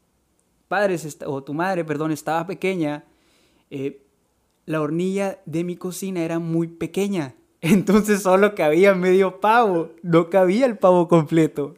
padres 0.67 1.17
o 1.25 1.43
tu 1.43 1.53
madre, 1.53 1.85
perdón, 1.85 2.11
estaba 2.11 2.45
pequeña, 2.45 3.05
eh, 3.69 4.05
la 4.65 4.81
hornilla 4.81 5.41
de 5.45 5.63
mi 5.63 5.77
cocina 5.77 6.21
era 6.21 6.39
muy 6.39 6.67
pequeña. 6.67 7.35
Entonces 7.61 8.23
solo 8.23 8.55
cabía 8.55 8.93
medio 8.93 9.39
pavo, 9.39 9.91
no 10.03 10.29
cabía 10.29 10.65
el 10.65 10.77
pavo 10.77 11.07
completo. 11.07 11.75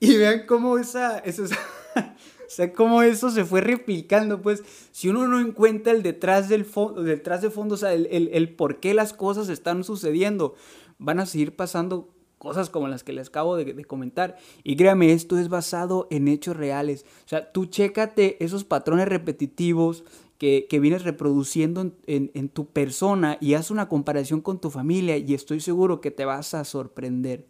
Y 0.00 0.16
vean 0.16 0.46
cómo 0.46 0.78
esa, 0.78 1.18
eso, 1.18 1.44
o 2.48 2.50
sea, 2.50 2.72
cómo 2.72 3.02
eso 3.02 3.30
se 3.30 3.44
fue 3.44 3.60
replicando, 3.60 4.42
pues, 4.42 4.64
si 4.90 5.08
uno 5.08 5.28
no 5.28 5.38
encuentra 5.38 5.92
el 5.92 6.02
detrás 6.02 6.48
del 6.48 6.64
fondo, 6.64 7.02
detrás 7.02 7.42
de 7.42 7.50
fondo, 7.50 7.74
o 7.74 7.78
sea, 7.78 7.92
el, 7.92 8.06
el, 8.06 8.30
el 8.32 8.54
por 8.56 8.80
qué 8.80 8.94
las 8.94 9.12
cosas 9.12 9.50
están 9.50 9.84
sucediendo, 9.84 10.54
van 10.98 11.20
a 11.20 11.26
seguir 11.26 11.54
pasando 11.54 12.08
cosas 12.38 12.70
como 12.70 12.88
las 12.88 13.04
que 13.04 13.12
les 13.12 13.28
acabo 13.28 13.56
de, 13.56 13.84
comentar. 13.84 14.36
Y 14.64 14.76
créame, 14.76 15.12
esto 15.12 15.38
es 15.38 15.48
basado 15.48 16.06
en 16.10 16.28
hechos 16.28 16.56
reales. 16.56 17.04
O 17.26 17.28
sea, 17.28 17.52
tú 17.52 17.66
chécate 17.66 18.42
esos 18.42 18.64
patrones 18.64 19.08
repetitivos 19.08 20.04
que, 20.38 20.66
vienes 20.70 21.02
reproduciendo 21.02 21.92
en, 22.06 22.48
tu 22.48 22.66
persona 22.66 23.36
y 23.40 23.54
haz 23.54 23.70
una 23.70 23.88
comparación 23.88 24.40
con 24.40 24.60
tu 24.60 24.70
familia 24.70 25.18
y 25.18 25.34
estoy 25.34 25.60
seguro 25.60 26.00
que 26.00 26.10
te 26.10 26.24
vas 26.24 26.54
a 26.54 26.64
sorprender. 26.64 27.46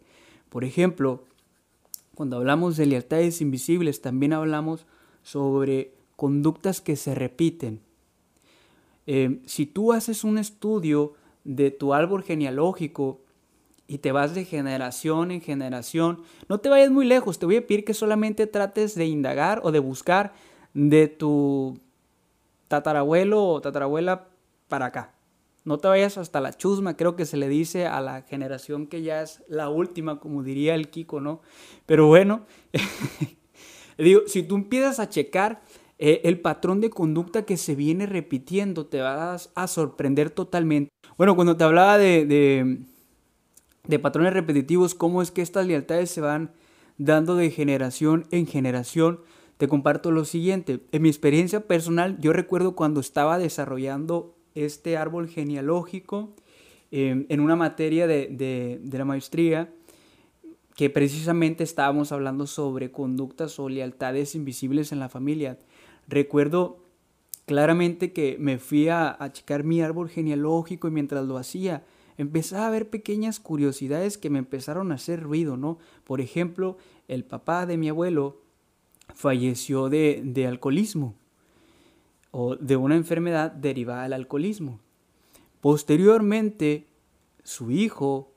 Por 0.48 0.64
ejemplo, 0.64 1.24
cuando 2.18 2.38
hablamos 2.38 2.76
de 2.76 2.86
lealtades 2.86 3.40
invisibles, 3.40 4.00
también 4.00 4.32
hablamos 4.32 4.86
sobre 5.22 5.94
conductas 6.16 6.80
que 6.80 6.96
se 6.96 7.14
repiten. 7.14 7.80
Eh, 9.06 9.40
si 9.46 9.66
tú 9.66 9.92
haces 9.92 10.24
un 10.24 10.36
estudio 10.36 11.12
de 11.44 11.70
tu 11.70 11.94
árbol 11.94 12.24
genealógico 12.24 13.20
y 13.86 13.98
te 13.98 14.10
vas 14.10 14.34
de 14.34 14.44
generación 14.44 15.30
en 15.30 15.40
generación, 15.40 16.24
no 16.48 16.58
te 16.58 16.68
vayas 16.68 16.90
muy 16.90 17.06
lejos, 17.06 17.38
te 17.38 17.46
voy 17.46 17.54
a 17.54 17.64
pedir 17.64 17.84
que 17.84 17.94
solamente 17.94 18.48
trates 18.48 18.96
de 18.96 19.06
indagar 19.06 19.60
o 19.62 19.70
de 19.70 19.78
buscar 19.78 20.32
de 20.74 21.06
tu 21.06 21.78
tatarabuelo 22.66 23.46
o 23.46 23.60
tatarabuela 23.60 24.26
para 24.66 24.86
acá. 24.86 25.14
No 25.68 25.76
te 25.76 25.86
vayas 25.86 26.16
hasta 26.16 26.40
la 26.40 26.54
chusma, 26.54 26.96
creo 26.96 27.14
que 27.14 27.26
se 27.26 27.36
le 27.36 27.46
dice 27.46 27.84
a 27.84 28.00
la 28.00 28.22
generación 28.22 28.86
que 28.86 29.02
ya 29.02 29.20
es 29.20 29.42
la 29.48 29.68
última, 29.68 30.18
como 30.18 30.42
diría 30.42 30.74
el 30.74 30.88
Kiko, 30.88 31.20
¿no? 31.20 31.42
Pero 31.84 32.06
bueno, 32.06 32.46
digo, 33.98 34.22
si 34.26 34.42
tú 34.42 34.54
empiezas 34.56 34.98
a 34.98 35.10
checar 35.10 35.60
eh, 35.98 36.22
el 36.24 36.40
patrón 36.40 36.80
de 36.80 36.88
conducta 36.88 37.42
que 37.42 37.58
se 37.58 37.74
viene 37.74 38.06
repitiendo, 38.06 38.86
te 38.86 39.02
vas 39.02 39.50
a 39.54 39.66
sorprender 39.66 40.30
totalmente. 40.30 40.88
Bueno, 41.18 41.36
cuando 41.36 41.54
te 41.54 41.64
hablaba 41.64 41.98
de, 41.98 42.78
de 43.86 43.98
patrones 43.98 44.32
repetitivos, 44.32 44.94
cómo 44.94 45.20
es 45.20 45.30
que 45.30 45.42
estas 45.42 45.66
lealtades 45.66 46.10
se 46.10 46.22
van 46.22 46.52
dando 46.96 47.36
de 47.36 47.50
generación 47.50 48.26
en 48.30 48.46
generación, 48.46 49.20
te 49.58 49.68
comparto 49.68 50.12
lo 50.12 50.24
siguiente. 50.24 50.80
En 50.92 51.02
mi 51.02 51.10
experiencia 51.10 51.66
personal, 51.66 52.16
yo 52.20 52.32
recuerdo 52.32 52.74
cuando 52.74 53.00
estaba 53.00 53.36
desarrollando 53.36 54.37
este 54.64 54.96
árbol 54.96 55.28
genealógico 55.28 56.34
em, 56.90 57.26
en 57.28 57.40
una 57.40 57.56
materia 57.56 58.06
de, 58.06 58.80
la 58.90 59.04
maestría, 59.04 59.72
que 60.74 60.90
precisamente 60.90 61.64
estábamos 61.64 62.12
hablando 62.12 62.46
sobre 62.46 62.90
conductas 62.90 63.58
o 63.58 63.68
lealtades 63.68 64.34
invisibles 64.34 64.92
en 64.92 65.00
la 65.00 65.08
familia. 65.08 65.58
Recuerdo 66.06 66.84
claramente 67.46 68.12
que 68.12 68.36
me 68.38 68.58
fui 68.58 68.88
a, 68.88 69.16
a 69.18 69.32
checar 69.32 69.64
mi 69.64 69.80
árbol 69.80 70.08
genealógico 70.08 70.88
y 70.88 70.90
mientras 70.90 71.26
lo 71.26 71.36
hacía, 71.36 71.84
empezaba 72.16 72.66
a 72.66 72.70
ver 72.70 72.90
pequeñas 72.90 73.40
curiosidades 73.40 74.18
que 74.18 74.30
me 74.30 74.38
empezaron 74.38 74.92
a 74.92 74.96
hacer 74.96 75.22
ruido, 75.22 75.56
¿no? 75.56 75.78
Por 76.04 76.20
ejemplo, 76.20 76.76
el 77.06 77.24
papá 77.24 77.64
de 77.64 77.76
mi 77.76 77.88
abuelo 77.88 78.42
falleció 79.14 79.88
de, 79.88 80.46
alcoholismo 80.46 81.14
o 82.30 82.56
de 82.56 82.76
una 82.76 82.96
enfermedad 82.96 83.50
derivada 83.50 84.04
del 84.04 84.12
alcoholismo. 84.12 84.80
Posteriormente, 85.60 86.86
su 87.42 87.70
hijo, 87.70 88.32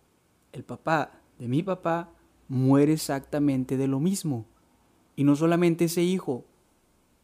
el 0.53 0.63
papá 0.63 1.21
de 1.37 1.47
mi 1.47 1.63
papá, 1.63 2.11
muere 2.47 2.93
exactamente 2.93 3.77
de 3.77 3.87
lo 3.87 3.99
mismo. 3.99 4.45
Y 5.15 5.23
no 5.23 5.35
solamente 5.35 5.85
ese 5.85 6.03
hijo, 6.03 6.45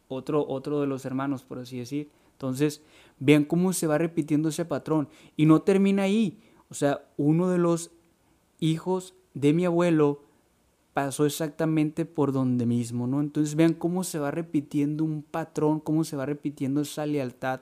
otro, 0.08 0.46
otro 0.48 0.82
de 0.82 0.88
los 0.88 1.06
hermanos, 1.06 1.44
por 1.44 1.60
así 1.60 1.80
decir. 1.80 2.12
Entonces, 2.34 2.82
vean 3.20 3.44
cómo 3.44 3.74
se 3.74 3.88
va 3.88 3.98
repitiendo 3.98 4.50
ese 4.50 4.66
patrón. 4.66 5.10
Y 5.36 5.46
no 5.46 5.62
termina 5.62 6.04
ahí. 6.04 6.40
O 6.70 6.74
sea, 6.74 7.08
uno 7.18 7.50
de 7.50 7.58
los 7.58 7.92
hijos 8.60 9.16
de 9.34 9.54
mi 9.54 9.66
abuelo 9.66 10.27
pasó 10.98 11.28
exactamente 11.28 12.06
por 12.06 12.32
donde 12.32 12.66
mismo, 12.66 13.06
¿no? 13.06 13.22
Entonces 13.22 13.54
vean 13.54 13.76
cómo 13.76 14.04
se 14.04 14.18
va 14.18 14.32
repitiendo 14.32 15.04
un 15.04 15.22
patrón, 15.22 15.80
cómo 15.80 16.04
se 16.04 16.16
va 16.16 16.26
repitiendo 16.26 16.82
esa 16.82 17.06
lealtad. 17.06 17.62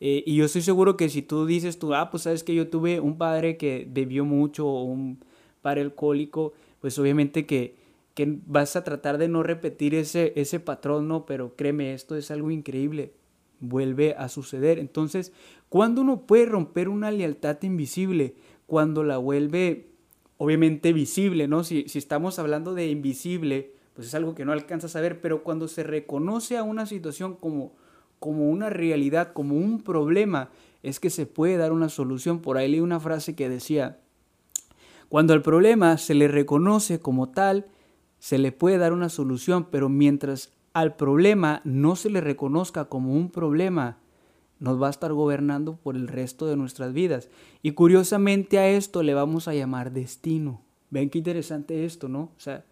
Eh, 0.00 0.22
y 0.24 0.36
yo 0.36 0.46
estoy 0.46 0.62
seguro 0.62 0.96
que 0.96 1.10
si 1.10 1.20
tú 1.20 1.44
dices 1.44 1.78
tú, 1.78 1.92
ah, 1.94 2.08
pues 2.08 2.22
sabes 2.22 2.42
que 2.42 2.54
yo 2.54 2.68
tuve 2.68 2.98
un 2.98 3.18
padre 3.18 3.58
que 3.58 3.86
bebió 3.86 4.24
mucho 4.24 4.66
o 4.66 4.84
un 4.84 5.22
padre 5.60 5.82
alcohólico, 5.82 6.54
pues 6.80 6.98
obviamente 6.98 7.44
que, 7.44 7.76
que 8.14 8.38
vas 8.46 8.74
a 8.76 8.82
tratar 8.82 9.18
de 9.18 9.28
no 9.28 9.42
repetir 9.42 9.94
ese, 9.94 10.32
ese 10.36 10.58
patrón, 10.58 11.06
¿no? 11.06 11.26
Pero 11.26 11.56
créeme, 11.56 11.92
esto 11.92 12.16
es 12.16 12.30
algo 12.30 12.50
increíble, 12.50 13.12
vuelve 13.60 14.14
a 14.14 14.30
suceder. 14.30 14.78
Entonces, 14.78 15.34
¿cuándo 15.68 16.00
uno 16.00 16.22
puede 16.22 16.46
romper 16.46 16.88
una 16.88 17.10
lealtad 17.10 17.58
invisible? 17.60 18.36
Cuando 18.64 19.04
la 19.04 19.18
vuelve 19.18 19.89
obviamente 20.42 20.94
visible, 20.94 21.48
¿no? 21.48 21.64
Si, 21.64 21.84
estamos 21.92 22.38
hablando 22.38 22.72
de 22.72 22.88
invisible, 22.88 23.74
pues 23.92 24.06
es 24.06 24.14
algo 24.14 24.34
que 24.34 24.46
no 24.46 24.52
alcanzas 24.52 24.96
a 24.96 25.02
ver, 25.02 25.20
pero 25.20 25.42
cuando 25.42 25.68
se 25.68 25.82
reconoce 25.82 26.56
a 26.56 26.62
una 26.62 26.86
situación 26.86 27.34
como, 27.34 27.74
como 28.18 28.48
una 28.48 28.70
realidad, 28.70 29.34
como 29.34 29.56
un 29.56 29.82
problema, 29.82 30.48
es 30.82 30.98
que 30.98 31.10
se 31.10 31.26
puede 31.26 31.58
dar 31.58 31.72
una 31.72 31.90
solución. 31.90 32.40
Por 32.40 32.56
ahí 32.56 32.70
leí 32.70 32.80
una 32.80 32.98
frase 32.98 33.36
que 33.36 33.50
decía, 33.50 33.98
cuando 35.10 35.34
el 35.34 35.42
problema 35.42 35.98
se 35.98 36.14
le 36.14 36.26
reconoce 36.26 37.00
como 37.00 37.28
tal, 37.28 37.66
se 38.18 38.38
le 38.38 38.50
puede 38.50 38.78
dar 38.78 38.94
una 38.94 39.10
solución, 39.10 39.66
pero 39.70 39.90
mientras 39.90 40.54
al 40.72 40.96
problema 40.96 41.60
no 41.64 41.96
se 41.96 42.08
le 42.08 42.22
reconozca 42.22 42.86
como 42.86 43.12
un 43.12 43.30
problema, 43.30 43.98
nos 44.60 44.80
va 44.80 44.88
a 44.88 44.90
estar 44.90 45.12
gobernando 45.12 45.76
por 45.76 45.96
el 45.96 46.06
resto 46.06 46.46
de 46.46 46.56
nuestras 46.56 46.92
vidas. 46.92 47.30
Y 47.62 47.72
curiosamente 47.72 48.58
a 48.58 48.68
esto 48.68 49.02
le 49.02 49.14
vamos 49.14 49.48
a 49.48 49.54
llamar 49.54 49.90
destino. 49.90 50.62
Ven 50.90 51.08
qué 51.08 51.18
interesante 51.18 51.86
esto, 51.86 52.08
¿no? 52.08 52.30
O 52.36 52.40
sea, 52.40 52.64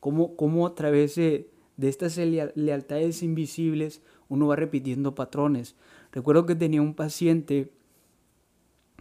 cómo, 0.00 0.34
cómo 0.34 0.66
a 0.66 0.74
través 0.74 1.14
de, 1.16 1.50
estas 1.80 2.16
lealtades 2.16 3.22
invisibles 3.22 4.00
uno 4.30 4.46
va 4.46 4.56
repitiendo 4.56 5.14
patrones. 5.14 5.76
Recuerdo 6.10 6.46
que 6.46 6.54
tenía 6.54 6.80
un 6.80 6.94
paciente 6.94 7.70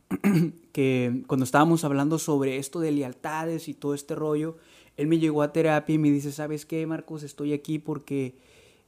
que 0.73 1.23
cuando 1.27 1.45
estábamos 1.45 1.85
hablando 1.85 2.19
sobre 2.19 2.57
esto 2.57 2.81
de 2.81 2.91
lealtades 2.91 3.69
y 3.69 3.73
todo 3.73 3.93
este 3.93 4.13
rollo, 4.13 4.57
él 4.97 5.07
me 5.07 5.19
llegó 5.19 5.41
a 5.41 5.53
terapia 5.53 5.95
y 5.95 5.99
me 5.99 6.11
dice, 6.11 6.33
¿sabes 6.33 6.65
qué, 6.65 6.85
Marcos? 6.85 7.23
Estoy 7.23 7.53
aquí 7.53 7.79
porque 7.79 8.35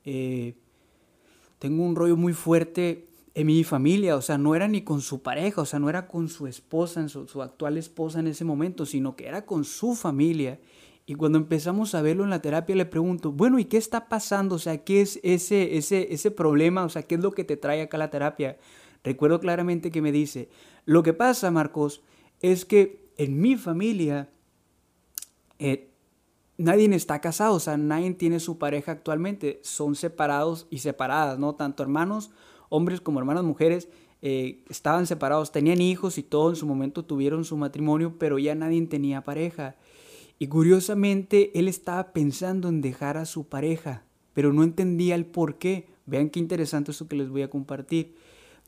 eh, 0.04 0.56
tengo 1.60 1.84
un 1.84 1.96
rollo 1.96 2.18
muy 2.18 2.34
fuerte 2.34 3.08
en 3.38 3.46
mi 3.46 3.64
familia, 3.64 4.16
o 4.16 4.22
sea, 4.24 4.40
no 4.40 4.56
era 4.56 4.68
ni 4.68 4.82
con 4.82 5.00
su 5.00 5.22
pareja, 5.22 5.62
o 5.62 5.66
sea, 5.66 5.78
no 5.78 5.90
era 5.90 6.08
con 6.08 6.28
su 6.28 6.48
esposa, 6.48 7.08
su, 7.08 7.28
su 7.28 7.44
actual 7.44 7.78
esposa 7.78 8.20
en 8.20 8.26
ese 8.26 8.44
momento, 8.44 8.84
sino 8.84 9.16
que 9.16 9.28
era 9.28 9.46
con 9.46 9.64
su 9.64 9.94
familia. 9.94 10.60
Y 11.06 11.14
cuando 11.14 11.38
empezamos 11.38 11.94
a 11.94 12.02
verlo 12.02 12.24
en 12.24 12.32
la 12.32 12.42
terapia 12.42 12.76
le 12.76 12.88
pregunto, 12.88 13.32
bueno, 13.32 13.60
¿y 13.60 13.66
qué 13.66 13.78
está 13.78 14.10
pasando? 14.10 14.56
O 14.56 14.58
sea, 14.58 14.84
¿qué 14.84 15.02
es 15.02 15.20
ese, 15.22 15.78
ese, 15.78 16.12
ese 16.12 16.32
problema? 16.32 16.84
O 16.84 16.90
sea, 16.90 17.04
¿qué 17.04 17.14
es 17.14 17.22
lo 17.22 17.32
que 17.32 17.44
te 17.44 17.58
trae 17.58 17.84
acá 17.84 18.00
la 18.00 18.10
terapia? 18.10 18.58
Recuerdo 19.04 19.40
claramente 19.40 19.92
que 19.92 20.02
me 20.02 20.12
dice, 20.12 20.50
lo 20.86 21.04
que 21.04 21.14
pasa, 21.14 21.52
Marcos, 21.52 22.02
es 22.42 22.66
que 22.66 23.12
en 23.18 23.40
mi 23.40 23.56
familia 23.56 24.32
eh, 25.60 25.92
nadie 26.58 26.92
está 26.96 27.22
casado, 27.22 27.54
o 27.54 27.60
sea, 27.60 27.78
nadie 27.78 28.12
tiene 28.16 28.40
su 28.40 28.58
pareja 28.58 28.94
actualmente, 28.94 29.60
son 29.62 29.94
separados 29.94 30.66
y 30.72 30.80
separadas, 30.80 31.38
¿no? 31.38 31.54
Tanto 31.54 31.84
hermanos 31.84 32.32
hombres 32.70 33.02
como 33.02 33.20
hermanas 33.20 33.44
mujeres, 33.44 33.90
eh, 34.22 34.64
estaban 34.70 35.06
separados, 35.06 35.52
tenían 35.52 35.82
hijos 35.82 36.18
y 36.18 36.24
todo 36.24 36.50
en 36.50 36.56
su 36.56 36.66
momento 36.66 37.06
tuvieron 37.06 37.46
su 37.46 37.58
matrimonio, 37.58 38.16
pero 38.18 38.40
ya 38.40 38.56
nadie 38.56 38.82
tenía 38.88 39.24
pareja. 39.24 39.76
Y 40.40 40.48
curiosamente 40.48 41.58
él 41.58 41.68
estaba 41.68 42.14
pensando 42.14 42.70
en 42.70 42.82
dejar 42.82 43.18
a 43.18 43.26
su 43.26 43.48
pareja, 43.48 44.04
pero 44.34 44.54
no 44.54 44.64
entendía 44.64 45.16
el 45.16 45.26
por 45.26 45.56
qué. 45.58 45.88
Vean 46.06 46.30
qué 46.30 46.40
interesante 46.40 46.92
eso 46.92 47.08
que 47.08 47.16
les 47.16 47.30
voy 47.30 47.42
a 47.42 47.50
compartir. 47.50 48.16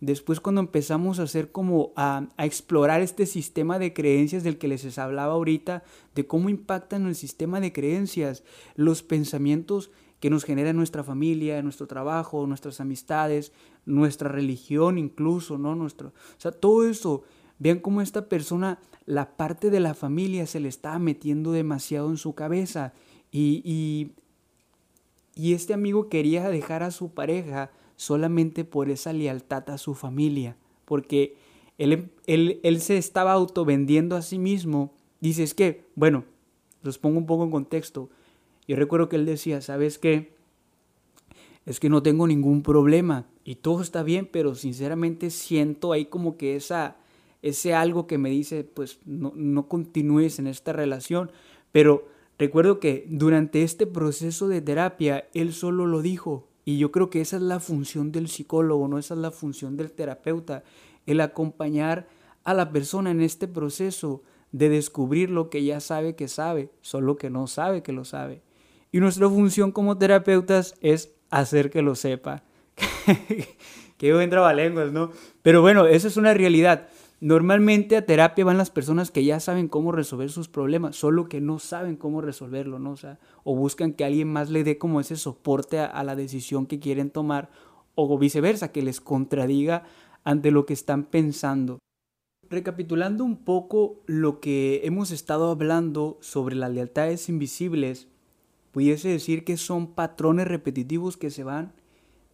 Después 0.02 0.40
cuando 0.40 0.62
empezamos 0.62 1.20
a 1.20 1.24
hacer 1.24 1.52
como 1.52 1.92
a, 1.96 2.28
explorar 2.38 3.02
este 3.02 3.26
sistema 3.26 3.80
de 3.80 3.94
creencias 3.94 4.44
del 4.44 4.58
que 4.58 4.70
les 4.70 4.98
hablaba 4.98 5.34
ahorita, 5.34 5.84
de 6.16 6.26
cómo 6.26 6.50
impactan 6.50 7.06
el 7.06 7.16
sistema 7.16 7.60
de 7.60 7.74
creencias, 7.74 8.44
los 8.76 9.04
pensamientos 9.04 9.92
que 10.22 10.30
nos 10.30 10.46
genera 10.46 10.74
nuestra 10.74 11.04
familia, 11.04 11.62
nuestro 11.62 11.88
trabajo, 11.88 12.48
nuestras 12.48 12.80
amistades, 12.80 13.52
nuestra 13.90 14.30
religión 14.30 14.98
incluso, 14.98 15.58
¿no? 15.58 15.76
Nuestro, 15.76 16.10
o 16.10 16.40
sea, 16.40 16.52
todo 16.52 16.88
eso, 16.88 17.24
vean 17.58 17.80
cómo 17.80 18.02
esta 18.02 18.30
persona, 18.30 18.80
la 19.06 19.36
parte 19.36 19.70
de 19.70 19.80
la 19.80 19.94
familia 19.94 20.46
se 20.46 20.60
le 20.60 20.70
estaba 20.70 21.00
metiendo 21.00 21.52
demasiado 21.52 22.10
en 22.10 22.18
su 22.18 22.34
cabeza 22.34 22.94
y, 23.32 23.62
y, 23.66 24.12
y 25.36 25.54
este 25.54 25.74
amigo 25.74 26.10
quería 26.10 26.50
dejar 26.50 26.84
a 26.84 26.92
su 26.92 27.14
pareja 27.14 27.72
solamente 27.96 28.64
por 28.64 28.90
esa 28.90 29.12
lealtad 29.12 29.70
a 29.70 29.78
su 29.78 29.94
familia, 29.94 30.56
porque 30.86 31.36
él, 31.78 32.12
él, 32.28 32.60
él 32.64 32.82
se 32.82 32.98
estaba 32.98 33.34
autovendiendo 33.34 34.16
a 34.16 34.22
sí 34.22 34.40
mismo. 34.40 34.94
Dice, 35.20 35.44
es 35.44 35.54
que, 35.54 35.86
bueno, 35.96 36.24
los 36.82 36.98
pongo 36.98 37.18
un 37.18 37.26
poco 37.26 37.44
en 37.44 37.52
contexto, 37.52 38.10
yo 38.68 38.76
recuerdo 38.76 39.10
que 39.10 39.16
él 39.16 39.26
decía, 39.26 39.62
¿sabes 39.62 39.98
qué? 39.98 40.32
Es 41.70 41.80
que 41.80 41.88
no 41.88 42.02
tengo 42.02 42.26
ningún 42.26 42.64
problema 42.64 43.28
y 43.44 43.58
todo 43.58 43.84
está 43.84 44.02
bien, 44.02 44.28
pero 44.32 44.56
sinceramente 44.56 45.30
siento 45.30 45.92
ahí 45.94 46.06
como 46.06 46.36
que 46.36 46.56
esa, 46.56 46.96
ese 47.44 47.76
algo 47.76 48.08
que 48.08 48.18
me 48.18 48.32
dice, 48.32 48.64
pues 48.64 48.98
no, 49.06 49.34
no 49.36 49.68
continúes 49.68 50.40
en 50.40 50.48
esta 50.48 50.74
relación. 50.74 51.32
Pero 51.72 52.08
recuerdo 52.40 52.80
que 52.80 53.06
durante 53.08 53.62
este 53.62 53.86
proceso 53.86 54.48
de 54.48 54.62
terapia, 54.62 55.30
él 55.36 55.54
solo 55.54 55.86
lo 55.86 56.02
dijo. 56.02 56.48
Y 56.66 56.80
yo 56.80 56.92
creo 56.92 57.12
que 57.12 57.22
esa 57.22 57.36
es 57.36 57.44
la 57.44 57.60
función 57.60 58.12
del 58.12 58.30
psicólogo, 58.30 58.88
no 58.88 58.98
esa 58.98 59.14
es 59.14 59.20
la 59.20 59.30
función 59.30 59.78
del 59.78 59.92
terapeuta, 59.92 60.64
el 61.06 61.22
acompañar 61.22 62.08
a 62.46 62.56
la 62.56 62.72
persona 62.72 63.12
en 63.12 63.22
este 63.22 63.48
proceso 63.48 64.24
de 64.52 64.70
descubrir 64.70 65.30
lo 65.30 65.52
que 65.52 65.64
ya 65.64 65.82
sabe 65.82 66.16
que 66.16 66.30
sabe, 66.30 66.72
solo 66.82 67.16
que 67.16 67.30
no 67.30 67.46
sabe 67.46 67.84
que 67.84 67.94
lo 67.94 68.06
sabe. 68.06 68.42
Y 68.92 69.02
nuestra 69.02 69.30
función 69.30 69.72
como 69.72 70.00
terapeutas 70.00 70.74
es 70.82 71.19
hacer 71.30 71.70
que 71.70 71.82
lo 71.82 71.96
sepa. 71.96 72.44
que 73.98 74.14
buen 74.14 74.30
trabalenguas, 74.30 74.92
¿no? 74.92 75.12
Pero 75.42 75.62
bueno, 75.62 75.86
esa 75.86 76.08
es 76.08 76.18
una 76.18 76.34
realidad. 76.34 76.88
Normalmente 77.22 77.98
a 77.98 78.06
terapia 78.06 78.46
van 78.46 78.58
las 78.58 78.70
personas 78.70 79.12
que 79.12 79.26
ya 79.26 79.42
saben 79.42 79.68
cómo 79.68 79.92
resolver 79.92 80.32
sus 80.32 80.48
problemas, 80.48 80.96
solo 80.96 81.28
que 81.28 81.42
no 81.42 81.60
saben 81.60 81.98
cómo 81.98 82.22
resolverlo, 82.22 82.80
¿no? 82.80 82.96
O, 83.44 83.56
buscan 83.56 83.92
que 83.92 84.06
alguien 84.06 84.32
más 84.32 84.50
le 84.50 84.64
dé 84.64 84.78
como 84.78 85.02
ese 85.02 85.18
soporte 85.18 85.80
a 85.80 86.04
la 86.04 86.16
decisión 86.16 86.66
que 86.66 86.80
quieren 86.80 87.10
tomar, 87.10 87.50
o 87.96 88.18
viceversa, 88.18 88.72
que 88.72 88.82
les 88.82 89.02
contradiga 89.02 89.84
ante 90.24 90.52
lo 90.52 90.66
que 90.66 90.74
están 90.74 91.04
pensando. 91.04 91.80
Recapitulando 92.50 93.26
un 93.26 93.44
poco 93.44 94.02
lo 94.06 94.40
que 94.40 94.82
hemos 94.86 95.12
estado 95.12 95.52
hablando 95.52 96.18
sobre 96.22 96.56
las 96.56 96.72
lealtades 96.72 97.28
invisibles, 97.28 98.08
pudiese 98.72 99.10
decir 99.10 99.44
que 99.44 99.58
son 99.58 99.88
patrones 99.88 100.48
repetitivos 100.48 101.18
que 101.18 101.30
se 101.30 101.44
van 101.44 101.74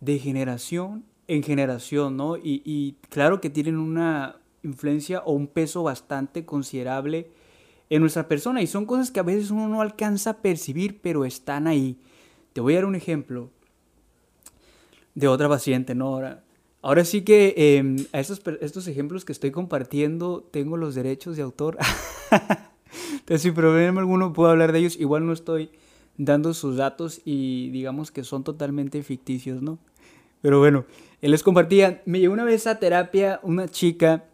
de 0.01 0.19
generación 0.19 1.05
en 1.27 1.43
generación, 1.43 2.17
¿no? 2.17 2.37
Y, 2.37 2.97
claro 3.09 3.41
que 3.41 3.49
tienen 3.49 3.77
una 3.77 4.37
influencia 4.63 5.21
o 5.25 5.33
un 5.33 5.47
peso 5.47 5.83
bastante 5.83 6.45
considerable 6.45 7.29
en 7.89 8.01
nuestra 8.01 8.27
persona 8.27 8.61
y 8.61 8.67
son 8.67 8.85
cosas 8.85 9.11
que 9.11 9.19
a 9.19 9.23
veces 9.23 9.51
uno 9.51 9.67
no 9.67 9.81
alcanza 9.81 10.31
a 10.31 10.37
percibir, 10.37 11.01
pero 11.01 11.25
están 11.25 11.67
ahí. 11.67 11.99
Te 12.53 12.61
voy 12.61 12.73
a 12.73 12.77
dar 12.77 12.85
un 12.85 12.95
ejemplo 12.95 13.49
de 15.13 15.27
otra 15.27 15.47
paciente, 15.49 15.93
¿no? 15.93 16.07
Ahora, 16.07 16.43
ahora 16.81 17.05
sí 17.05 17.21
que 17.21 17.53
em, 17.57 17.97
a 18.11 18.19
estos, 18.19 18.41
estos 18.61 18.87
ejemplos 18.87 19.23
que 19.23 19.31
estoy 19.31 19.51
compartiendo 19.51 20.47
tengo 20.51 20.77
los 20.77 20.95
derechos 20.95 21.37
de 21.37 21.43
autor. 21.43 21.77
Entonces, 23.11 23.41
sin 23.41 23.53
problema 23.53 24.01
alguno 24.01 24.33
puedo 24.33 24.49
hablar 24.49 24.71
de 24.71 24.79
ellos. 24.79 24.99
Igual 24.99 25.25
no 25.25 25.33
estoy 25.33 25.69
dando 26.17 26.53
sus 26.53 26.77
datos 26.77 27.21
y 27.25 27.69
digamos 27.71 28.11
que 28.11 28.23
son 28.23 28.43
totalmente 28.43 29.03
ficticios, 29.03 29.61
¿no? 29.61 29.79
Pero 30.41 30.59
bueno, 30.59 30.85
él 31.21 31.31
les 31.31 31.43
compartía, 31.43 32.01
me 32.05 32.19
llevó 32.19 32.33
una 32.33 32.43
vez 32.43 32.67
a 32.67 32.79
terapia 32.79 33.39
una 33.43 33.67
chica 33.67 34.25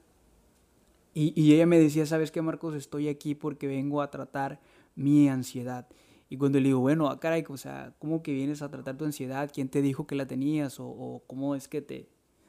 y, 1.13 1.33
y, 1.35 1.53
ella 1.53 1.65
me 1.65 1.79
decía, 1.79 2.05
¿sabes 2.05 2.31
qué, 2.31 2.41
Marcos? 2.41 2.73
Estoy 2.73 3.09
aquí 3.09 3.35
porque 3.35 3.67
vengo 3.67 4.01
a 4.01 4.09
tratar 4.09 4.61
mi 4.95 5.27
ansiedad. 5.27 5.87
Y 6.29 6.37
cuando 6.37 6.59
le 6.59 6.67
digo, 6.67 6.79
bueno, 6.79 7.09
ah, 7.09 7.19
caray, 7.19 7.43
o 7.49 7.57
sea, 7.57 7.93
¿cómo 7.99 8.23
que 8.23 8.33
vienes 8.33 8.61
a 8.61 8.69
tratar 8.69 8.97
tu 8.97 9.03
ansiedad? 9.03 9.51
¿Quién 9.53 9.67
te 9.67 9.81
dijo 9.81 10.07
que 10.07 10.15
la 10.15 10.27
tenías? 10.27 10.79
¿O, 10.79 10.85
o 10.85 11.23
cómo 11.27 11.55
es 11.55 11.67
que 11.67 11.81
te 11.81 12.07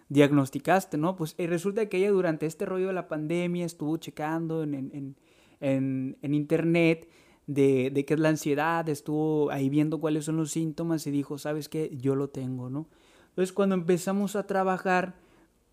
diagnosticaste, 0.09 0.99
no? 0.99 1.17
Pues 1.17 1.35
eh, 1.39 1.47
resulta 1.47 1.87
que 1.87 1.97
ella 1.97 2.11
durante 2.11 2.47
este 2.47 2.67
rollo 2.67 2.89
de 2.89 2.93
la 2.93 3.09
pandemia 3.09 3.65
estuvo 3.65 3.97
checando 3.97 4.63
en, 4.63 4.75
en, 4.75 5.17
en, 5.61 6.19
en 6.23 6.35
internet 6.35 7.09
de, 7.47 7.91
de 7.91 8.05
qué 8.05 8.15
es 8.15 8.21
la 8.21 8.29
ansiedad, 8.29 8.89
estuvo 8.89 9.51
ahí 9.51 9.69
viendo 9.69 10.01
cuáles 10.01 10.25
son 10.25 10.37
los 10.37 10.53
síntomas 10.53 11.07
y 11.07 11.11
dijo, 11.11 11.39
¿sabes 11.39 11.69
qué? 11.69 11.97
Yo 11.97 12.15
lo 12.15 12.29
tengo, 12.29 12.71
¿no? 12.71 12.87
Entonces 13.31 13.53
cuando 13.53 13.75
empezamos 13.75 14.37
a 14.37 14.47
trabajar 14.47 15.15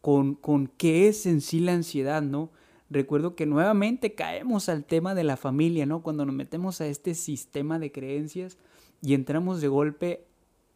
con, 0.01 0.35
con 0.35 0.67
qué 0.67 1.07
es 1.07 1.25
en 1.25 1.41
sí 1.41 1.59
la 1.59 1.73
ansiedad, 1.73 2.21
¿no? 2.21 2.51
Recuerdo 2.89 3.35
que 3.35 3.45
nuevamente 3.45 4.15
caemos 4.15 4.69
al 4.69 4.85
tema 4.85 5.13
de 5.13 5.23
la 5.23 5.38
familia, 5.38 5.85
¿no? 5.85 6.01
Cuando 6.01 6.25
nos 6.25 6.33
metemos 6.33 6.81
a 6.81 6.88
este 6.88 7.13
sistema 7.13 7.77
de 7.77 7.91
creencias 7.91 8.57
y 9.01 9.13
entramos 9.13 9.61
de 9.61 9.67
golpe 9.67 10.25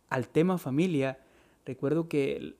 al 0.09 0.27
tema 0.27 0.57
familia, 0.57 1.19
recuerdo 1.65 2.07
que 2.07 2.35
el, 2.35 2.57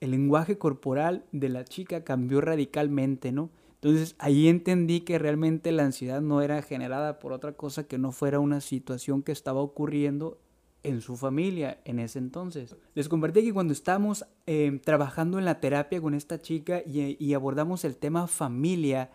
el 0.00 0.10
lenguaje 0.10 0.58
corporal 0.58 1.24
de 1.32 1.48
la 1.48 1.64
chica 1.64 2.04
cambió 2.04 2.40
radicalmente, 2.40 3.32
¿no? 3.32 3.48
Entonces 3.84 4.16
ahí 4.18 4.48
entendí 4.48 5.00
que 5.00 5.18
realmente 5.18 5.70
la 5.70 5.84
ansiedad 5.84 6.22
no 6.22 6.40
era 6.40 6.62
generada 6.62 7.18
por 7.18 7.34
otra 7.34 7.52
cosa 7.52 7.86
que 7.86 7.98
no 7.98 8.12
fuera 8.12 8.40
una 8.40 8.62
situación 8.62 9.22
que 9.22 9.30
estaba 9.30 9.60
ocurriendo 9.60 10.40
en 10.82 11.02
su 11.02 11.16
familia 11.16 11.82
en 11.84 11.98
ese 11.98 12.18
entonces. 12.18 12.76
Les 12.94 13.10
compartí 13.10 13.42
que 13.44 13.52
cuando 13.52 13.74
estamos 13.74 14.24
eh, 14.46 14.80
trabajando 14.82 15.38
en 15.38 15.44
la 15.44 15.60
terapia 15.60 16.00
con 16.00 16.14
esta 16.14 16.40
chica 16.40 16.82
y, 16.86 17.34
abordamos 17.34 17.84
el 17.84 17.96
tema 17.96 18.26
familia, 18.26 19.10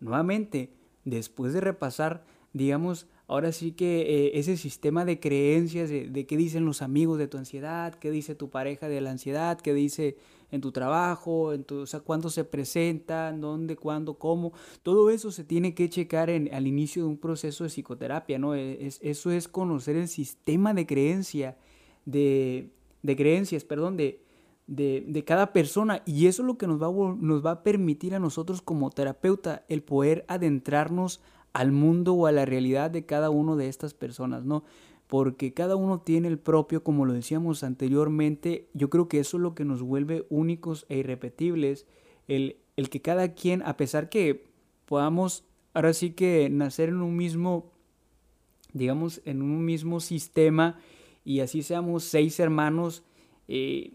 nuevamente, 0.00 0.74
después 1.06 1.54
de 1.54 1.62
repasar, 1.62 2.22
digamos, 2.52 3.06
ahora 3.26 3.52
sí 3.52 3.72
que 3.72 4.02
eh, 4.02 4.38
ese 4.38 4.58
sistema 4.58 5.06
de 5.06 5.18
creencias 5.18 5.88
de, 5.88 6.10
de, 6.10 6.26
qué 6.26 6.36
dicen 6.36 6.66
los 6.66 6.82
amigos 6.82 7.16
de 7.16 7.26
tu 7.26 7.38
ansiedad, 7.38 7.94
qué 7.94 8.10
dice 8.10 8.34
tu 8.34 8.50
pareja 8.50 8.86
de 8.86 9.00
la 9.00 9.12
ansiedad, 9.12 9.58
qué 9.58 9.72
dice 9.72 10.18
en 10.50 10.60
tu 10.60 10.72
trabajo, 10.72 11.52
en 11.52 11.64
tu, 11.64 11.80
o 11.80 11.86
sea, 11.86 12.00
cuándo 12.00 12.30
se 12.30 12.44
presenta, 12.44 13.32
dónde, 13.32 13.76
cuándo, 13.76 14.14
cómo. 14.14 14.52
Todo 14.82 15.10
eso 15.10 15.30
se 15.30 15.44
tiene 15.44 15.74
que 15.74 15.88
checar 15.88 16.30
en, 16.30 16.52
al 16.52 16.66
inicio 16.66 17.02
de 17.02 17.08
un 17.08 17.18
proceso 17.18 17.64
de 17.64 17.70
psicoterapia, 17.70 18.38
¿no? 18.38 18.54
E, 18.54 18.86
es, 18.86 18.98
eso 19.02 19.30
es 19.30 19.48
conocer 19.48 19.96
el 19.96 20.08
sistema 20.08 20.74
de 20.74 20.86
creencia, 20.86 21.56
de, 22.04 22.70
de 23.02 23.16
creencias, 23.16 23.64
perdón, 23.64 23.96
de, 23.96 24.22
de, 24.66 25.04
de, 25.06 25.24
cada 25.24 25.52
persona. 25.52 26.02
Y 26.06 26.26
eso 26.26 26.42
es 26.42 26.46
lo 26.46 26.58
que 26.58 26.66
nos 26.66 26.82
va, 26.82 26.90
nos 27.16 27.44
va 27.44 27.50
a 27.52 27.62
permitir 27.62 28.14
a 28.14 28.18
nosotros 28.18 28.62
como 28.62 28.90
terapeuta 28.90 29.64
el 29.68 29.82
poder 29.82 30.24
adentrarnos 30.28 31.20
al 31.52 31.72
mundo 31.72 32.14
o 32.14 32.26
a 32.26 32.32
la 32.32 32.44
realidad 32.44 32.90
de 32.90 33.06
cada 33.06 33.30
uno 33.30 33.56
de 33.56 33.68
estas 33.68 33.94
personas, 33.94 34.44
¿no? 34.44 34.64
Porque 35.10 35.52
cada 35.52 35.74
uno 35.74 36.02
tiene 36.02 36.28
el 36.28 36.38
propio, 36.38 36.84
como 36.84 37.04
lo 37.04 37.12
decíamos 37.12 37.64
anteriormente, 37.64 38.68
yo 38.74 38.90
creo 38.90 39.08
que 39.08 39.18
eso 39.18 39.38
es 39.38 39.42
lo 39.42 39.56
que 39.56 39.64
nos 39.64 39.82
vuelve 39.82 40.24
únicos 40.30 40.86
e 40.88 40.98
irrepetibles, 40.98 41.84
el, 42.28 42.58
el 42.76 42.90
que 42.90 43.02
cada 43.02 43.34
quien, 43.34 43.60
a 43.64 43.76
pesar 43.76 44.08
que 44.08 44.44
podamos 44.84 45.44
ahora 45.74 45.94
sí 45.94 46.10
que 46.12 46.48
nacer 46.48 46.90
en 46.90 47.02
un 47.02 47.16
mismo, 47.16 47.72
digamos, 48.72 49.20
en 49.24 49.42
un 49.42 49.64
mismo 49.64 49.98
sistema 49.98 50.78
y 51.24 51.40
así 51.40 51.64
seamos 51.64 52.04
seis 52.04 52.38
hermanos 52.38 53.02
eh, 53.48 53.94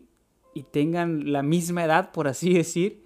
y 0.54 0.64
tengan 0.64 1.32
la 1.32 1.44
misma 1.44 1.86
edad, 1.86 2.12
por 2.12 2.28
así 2.28 2.54
decir, 2.56 3.06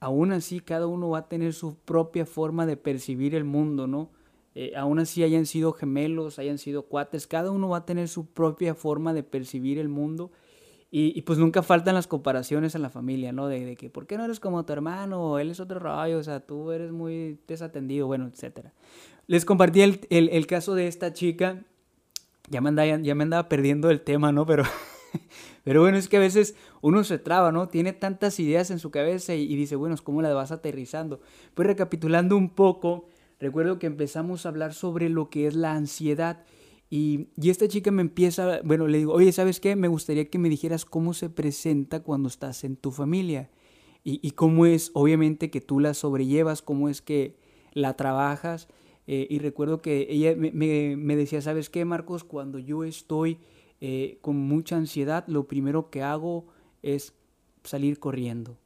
aún 0.00 0.32
así 0.32 0.58
cada 0.58 0.88
uno 0.88 1.10
va 1.10 1.18
a 1.18 1.28
tener 1.28 1.52
su 1.52 1.76
propia 1.76 2.26
forma 2.26 2.66
de 2.66 2.76
percibir 2.76 3.36
el 3.36 3.44
mundo, 3.44 3.86
¿no? 3.86 4.10
Eh, 4.54 4.72
aún 4.76 4.98
así 4.98 5.22
hayan 5.22 5.46
sido 5.46 5.72
gemelos, 5.72 6.38
hayan 6.38 6.58
sido 6.58 6.82
cuates, 6.82 7.26
cada 7.26 7.50
uno 7.50 7.70
va 7.70 7.78
a 7.78 7.86
tener 7.86 8.08
su 8.08 8.26
propia 8.26 8.74
forma 8.74 9.14
de 9.14 9.22
percibir 9.22 9.78
el 9.78 9.88
mundo. 9.88 10.30
Y, 10.94 11.22
pues 11.22 11.38
nunca 11.38 11.62
faltan 11.62 11.94
las 11.94 12.06
comparaciones 12.06 12.74
en 12.74 12.82
la 12.82 12.90
familia, 12.90 13.32
¿no? 13.32 13.48
De, 13.48 13.76
que, 13.76 13.88
¿por 13.88 14.06
qué 14.06 14.18
no 14.18 14.26
eres 14.26 14.40
como 14.40 14.66
tu 14.66 14.74
hermano? 14.74 15.38
Él 15.38 15.50
es 15.50 15.58
otro 15.58 15.78
rollo, 15.78 16.18
o 16.18 16.22
sea, 16.22 16.40
tú 16.40 16.70
eres 16.70 16.92
muy 16.92 17.38
desatendido, 17.48 18.06
bueno, 18.06 18.26
etc. 18.26 18.66
Les 19.26 19.46
compartí 19.46 19.80
el, 19.80 20.06
el, 20.10 20.46
caso 20.46 20.74
de 20.74 20.88
esta 20.88 21.14
chica. 21.14 21.64
Ya 22.50 22.60
me, 22.60 22.68
andaba, 22.68 22.98
ya 22.98 23.14
me 23.14 23.22
andaba 23.22 23.48
perdiendo 23.48 23.88
el 23.88 24.02
tema, 24.02 24.32
¿no? 24.32 24.44
Pero, 24.44 24.64
pero 25.64 25.80
bueno, 25.80 25.96
es 25.96 26.10
que 26.10 26.18
a 26.18 26.20
veces 26.20 26.56
uno 26.82 27.04
se 27.04 27.18
traba, 27.18 27.52
¿no? 27.52 27.68
Tiene 27.68 27.94
tantas 27.94 28.38
ideas 28.38 28.70
en 28.70 28.78
su 28.78 28.90
cabeza 28.90 29.34
y, 29.34 29.50
y 29.50 29.56
dice, 29.56 29.76
bueno, 29.76 29.96
¿cómo 30.04 30.20
las 30.20 30.34
vas 30.34 30.52
aterrizando? 30.52 31.22
Pues 31.54 31.66
recapitulando 31.66 32.36
un 32.36 32.50
poco, 32.50 33.08
recuerdo 33.42 33.80
que 33.80 33.88
empezamos 33.88 34.46
a 34.46 34.50
hablar 34.50 34.72
sobre 34.72 35.08
lo 35.08 35.28
que 35.28 35.48
es 35.48 35.54
la 35.54 35.74
ansiedad. 35.74 36.44
Y, 36.88 37.28
esta 37.42 37.66
chica 37.66 37.90
me 37.90 38.02
empieza, 38.02 38.60
bueno, 38.62 38.86
le 38.86 38.98
digo, 38.98 39.12
oye, 39.12 39.32
¿sabes 39.32 39.58
qué? 39.58 39.74
Me 39.74 39.88
gustaría 39.88 40.30
que 40.30 40.38
me 40.38 40.48
dijeras 40.48 40.84
cómo 40.84 41.12
se 41.12 41.28
presenta 41.28 42.04
cuando 42.04 42.28
estás 42.28 42.62
en 42.62 42.76
tu 42.76 42.92
familia. 42.92 43.50
Y, 44.04 44.32
cómo 44.32 44.66
es, 44.66 44.90
obviamente, 44.94 45.50
que 45.50 45.60
tú 45.60 45.80
la 45.80 45.94
sobrellevas, 45.94 46.62
cómo 46.62 46.88
es 46.88 47.02
que 47.02 47.36
la 47.72 47.96
trabajas. 47.96 48.68
Eh, 49.06 49.26
y 49.28 49.38
recuerdo 49.38 49.82
que 49.82 50.06
ella 50.08 50.34
me, 50.36 51.16
decía, 51.16 51.40
¿sabes 51.40 51.68
qué, 51.68 51.84
Marcos? 51.84 52.24
Cuando 52.24 52.58
yo 52.58 52.84
estoy 52.84 53.38
eh, 53.80 54.18
con 54.20 54.36
mucha 54.36 54.76
ansiedad, 54.76 55.24
lo 55.26 55.46
primero 55.48 55.90
que 55.90 56.02
hago 56.02 56.46
es 56.82 57.14
salir 57.64 57.98
corriendo 57.98 58.58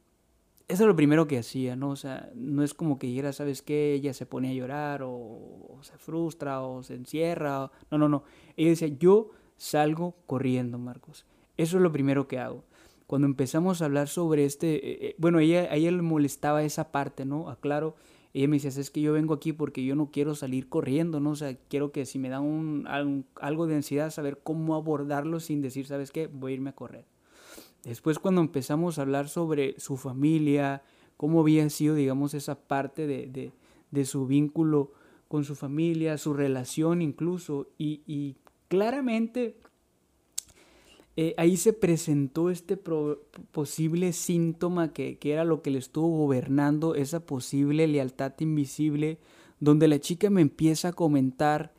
eso 0.67 0.83
es 0.83 0.87
lo 0.87 0.95
primero 0.95 1.27
que 1.27 1.37
hacía, 1.37 1.75
¿no? 1.75 1.91
O 1.91 1.95
sea, 1.95 2.29
no 2.35 2.63
es 2.63 2.73
como 2.73 2.99
que 2.99 3.09
llegara, 3.09 3.31
¿sabes 3.31 3.61
qué? 3.61 3.93
Ella 3.93 4.13
se 4.13 4.25
pone 4.25 4.49
a 4.49 4.53
llorar 4.53 5.01
o, 5.03 5.79
se 5.81 5.97
frustra 5.97 6.61
o 6.61 6.83
se 6.83 6.95
encierra. 6.95 7.71
no, 7.89 7.97
no, 7.97 8.09
no. 8.09 8.23
Ella 8.57 8.71
decía, 8.71 8.89
yo 8.89 9.29
salgo 9.55 10.15
corriendo, 10.25 10.77
Marcos. 10.77 11.25
Eso 11.55 11.77
es 11.77 11.83
lo 11.83 11.91
primero 11.91 12.27
que 12.27 12.39
hago. 12.39 12.63
Cuando 13.07 13.27
empezamos 13.27 13.81
a 13.81 13.85
hablar 13.85 14.09
sobre 14.09 14.43
este, 14.43 14.75
eh, 14.75 15.07
eh, 15.09 15.15
bueno, 15.17 15.39
ella, 15.39 15.61
a 15.71 15.75
ella 15.75 15.91
le 15.91 16.01
molestaba 16.01 16.63
esa 16.63 16.91
parte, 16.91 17.23
¿no? 17.23 17.49
Aclaro, 17.49 17.95
ella 18.33 18.49
me 18.49 18.57
decía, 18.57 18.69
es 18.69 18.91
que 18.91 19.01
yo 19.01 19.13
vengo 19.13 19.33
aquí 19.33 19.53
porque 19.53 19.85
yo 19.85 19.95
no 19.95 20.11
quiero 20.11 20.35
salir 20.35 20.67
corriendo, 20.67 21.21
¿no? 21.21 21.31
O 21.31 21.35
sea, 21.35 21.55
quiero 21.69 21.93
que 21.93 22.05
si 22.05 22.19
me 22.19 22.27
da 22.27 22.41
un, 22.41 22.85
algo 23.35 23.67
de 23.67 23.75
ansiedad, 23.75 24.11
saber 24.11 24.41
cómo 24.43 24.75
abordarlo 24.75 25.39
sin 25.39 25.61
decir, 25.61 25.87
¿sabes 25.87 26.11
qué? 26.11 26.27
Voy 26.27 26.51
a 26.51 26.55
irme 26.55 26.71
a 26.71 26.75
correr. 26.75 27.05
Después 27.87 28.19
cuando 28.19 28.41
empezamos 28.41 28.99
a 28.99 29.03
hablar 29.03 29.29
sobre 29.29 29.79
su 29.79 29.95
familia, 29.95 30.83
cómo 31.15 31.39
había 31.39 31.69
sido, 31.69 31.95
digamos, 31.95 32.33
esa 32.33 32.55
parte 32.67 33.07
de, 33.07 33.53
de, 33.91 34.05
su 34.05 34.27
vínculo 34.27 34.91
con 35.29 35.45
su 35.45 35.55
familia, 35.55 36.17
su 36.17 36.33
relación 36.33 37.01
incluso, 37.01 37.69
y, 37.77 38.35
claramente 38.67 39.55
eh, 41.15 41.33
ahí 41.37 41.55
se 41.55 41.71
presentó 41.71 42.49
este 42.49 42.77
posible 42.77 44.11
síntoma 44.11 44.91
que, 44.91 45.17
que, 45.17 45.31
era 45.31 45.45
lo 45.45 45.61
que 45.61 45.71
le 45.71 45.79
estuvo 45.79 46.09
gobernando, 46.09 46.93
esa 46.93 47.25
posible 47.25 47.87
lealtad 47.87 48.33
invisible, 48.39 49.17
donde 49.61 49.87
la 49.87 49.99
chica 49.99 50.29
me 50.29 50.41
empieza 50.41 50.89
a 50.89 50.93
comentar, 50.93 51.73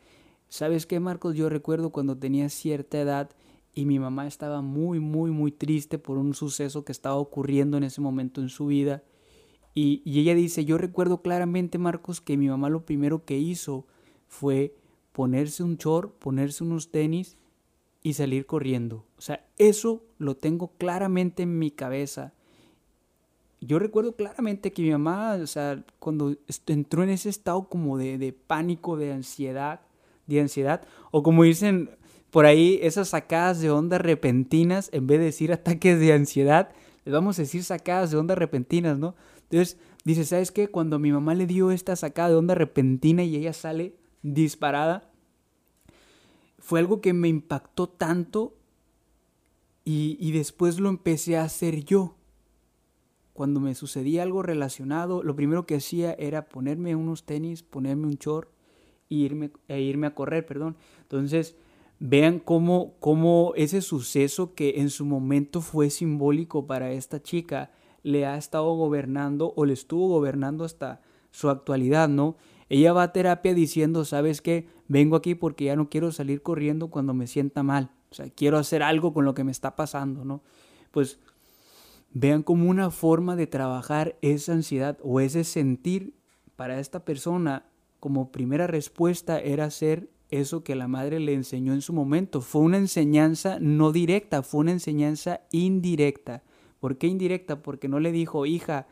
¿sabes 0.48 0.86
qué 0.86 1.00
Marcos? 1.00 1.36
Yo 1.36 1.50
recuerdo 1.50 1.90
cuando 1.90 2.16
tenía 2.16 2.48
cierta 2.48 2.98
edad 2.98 3.30
y 3.78 3.84
mi 3.84 4.00
mamá 4.00 4.26
estaba 4.26 4.60
muy, 4.60 4.98
muy, 4.98 5.30
muy 5.30 5.52
triste 5.52 6.00
por 6.00 6.18
un 6.18 6.34
suceso 6.34 6.84
que 6.84 6.90
estaba 6.90 7.14
ocurriendo 7.14 7.76
en 7.76 7.84
ese 7.84 8.00
momento 8.00 8.40
en 8.40 8.48
su 8.48 8.66
vida 8.66 9.04
y, 9.72 10.02
ella 10.04 10.34
dice, 10.34 10.64
yo 10.64 10.78
recuerdo 10.78 11.22
claramente, 11.22 11.78
Marcos, 11.78 12.20
que 12.20 12.36
mi 12.36 12.48
mamá 12.48 12.70
lo 12.70 12.84
primero 12.84 13.24
que 13.24 13.38
hizo 13.38 13.86
fue 14.26 14.74
ponerse 15.12 15.62
un 15.62 15.76
short, 15.76 16.12
ponerse 16.18 16.64
unos 16.64 16.90
tenis 16.90 17.36
y 18.02 18.14
salir 18.14 18.46
corriendo. 18.46 19.04
O 19.16 19.20
sea, 19.20 19.46
eso 19.58 20.02
lo 20.18 20.36
tengo 20.36 20.72
claramente 20.76 21.44
en 21.44 21.60
mi 21.60 21.70
cabeza. 21.70 22.32
Yo 23.60 23.78
recuerdo 23.78 24.16
claramente 24.16 24.72
que 24.72 24.82
mi 24.82 24.90
mamá, 24.90 25.34
o 25.34 25.46
sea, 25.46 25.84
cuando 26.00 26.34
entró 26.66 27.04
en 27.04 27.10
ese 27.10 27.28
estado 27.28 27.68
como 27.68 27.96
de, 27.96 28.18
de 28.18 28.32
pánico, 28.32 28.96
de 28.96 29.12
ansiedad, 29.12 29.82
de 30.26 30.40
ansiedad, 30.40 30.82
o 31.12 31.22
como 31.22 31.44
dicen 31.44 31.90
por 32.30 32.46
ahí, 32.46 32.78
esas 32.82 33.08
sacadas 33.08 33.60
de 33.60 33.70
onda 33.70 33.98
repentinas, 33.98 34.90
en 34.92 35.06
vez 35.06 35.18
de 35.18 35.26
decir 35.26 35.52
ataques 35.52 35.98
de 35.98 36.12
ansiedad, 36.12 36.70
les 37.04 37.12
vamos 37.12 37.38
a 37.38 37.42
decir 37.42 37.64
sacadas 37.64 38.10
de 38.10 38.18
onda 38.18 38.34
repentinas, 38.34 38.98
¿no? 38.98 39.14
Entonces, 39.50 39.78
dice, 40.04 40.24
¿sabes 40.24 40.52
qué? 40.52 40.68
Cuando 40.68 40.98
mi 40.98 41.10
mamá 41.10 41.34
le 41.34 41.46
dio 41.46 41.70
esta 41.70 41.96
sacada 41.96 42.28
de 42.30 42.36
onda 42.36 42.54
repentina 42.54 43.24
y 43.24 43.36
ella 43.36 43.54
sale 43.54 43.94
disparada, 44.22 45.10
fue 46.58 46.80
algo 46.80 47.00
que 47.00 47.14
me 47.14 47.28
impactó 47.28 47.88
tanto 47.88 48.54
y, 49.84 50.18
y 50.20 50.32
después 50.32 50.78
lo 50.78 50.90
empecé 50.90 51.38
a 51.38 51.44
hacer 51.44 51.84
yo. 51.84 52.16
Cuando 53.32 53.58
me 53.60 53.74
sucedía 53.74 54.22
algo 54.22 54.42
relacionado, 54.42 55.22
lo 55.22 55.34
primero 55.34 55.64
que 55.64 55.76
hacía 55.76 56.12
era 56.12 56.50
ponerme 56.50 56.94
unos 56.94 57.24
tenis, 57.24 57.62
ponerme 57.62 58.06
un 58.06 58.16
short 58.16 58.50
e 59.08 59.14
irme, 59.14 59.50
e 59.68 59.80
irme 59.80 60.08
a 60.08 60.14
correr, 60.14 60.44
perdón. 60.44 60.76
Entonces, 61.02 61.56
vean 62.00 62.38
cómo, 62.38 62.94
cómo 63.00 63.52
ese 63.56 63.82
suceso 63.82 64.54
que 64.54 64.80
en 64.80 64.90
su 64.90 65.04
momento 65.04 65.60
fue 65.60 65.90
simbólico 65.90 66.66
para 66.66 66.92
esta 66.92 67.22
chica, 67.22 67.70
le 68.02 68.26
ha 68.26 68.36
estado 68.36 68.74
gobernando 68.74 69.52
o 69.56 69.64
le 69.64 69.72
estuvo 69.72 70.08
gobernando 70.08 70.64
hasta 70.64 71.00
su 71.30 71.50
actualidad, 71.50 72.08
¿no? 72.08 72.36
Ella 72.68 72.92
va 72.92 73.04
a 73.04 73.12
terapia 73.12 73.54
diciendo, 73.54 74.04
¿sabes 74.04 74.40
qué? 74.40 74.68
Vengo 74.88 75.16
aquí 75.16 75.34
porque 75.34 75.64
ya 75.64 75.76
no 75.76 75.88
quiero 75.88 76.12
salir 76.12 76.42
corriendo 76.42 76.88
cuando 76.88 77.14
me 77.14 77.26
sienta 77.26 77.62
mal. 77.62 77.90
O 78.10 78.14
sea, 78.14 78.28
quiero 78.30 78.58
hacer 78.58 78.82
algo 78.82 79.12
con 79.12 79.24
lo 79.24 79.34
que 79.34 79.44
me 79.44 79.52
está 79.52 79.74
pasando, 79.76 80.24
¿no? 80.24 80.42
Pues 80.90 81.18
vean 82.12 82.42
como 82.42 82.68
una 82.68 82.90
forma 82.90 83.36
de 83.36 83.46
trabajar 83.46 84.16
esa 84.22 84.52
ansiedad 84.52 84.98
o 85.02 85.20
ese 85.20 85.44
sentir 85.44 86.14
para 86.56 86.80
esta 86.80 87.04
persona 87.04 87.66
como 88.00 88.30
primera 88.32 88.66
respuesta 88.66 89.40
era 89.40 89.64
hacer 89.64 90.10
eso 90.30 90.62
que 90.62 90.74
la 90.74 90.88
madre 90.88 91.20
le 91.20 91.34
enseñó 91.34 91.72
en 91.72 91.82
su 91.82 91.92
momento. 91.92 92.40
Fue 92.40 92.60
una 92.60 92.78
enseñanza 92.78 93.58
no 93.60 93.92
directa, 93.92 94.42
fue 94.42 94.60
una 94.60 94.72
enseñanza 94.72 95.40
indirecta. 95.50 96.42
¿Por 96.80 96.98
qué 96.98 97.06
indirecta? 97.06 97.62
Porque 97.62 97.88
no 97.88 97.98
le 98.00 98.12
dijo, 98.12 98.46
hija, 98.46 98.86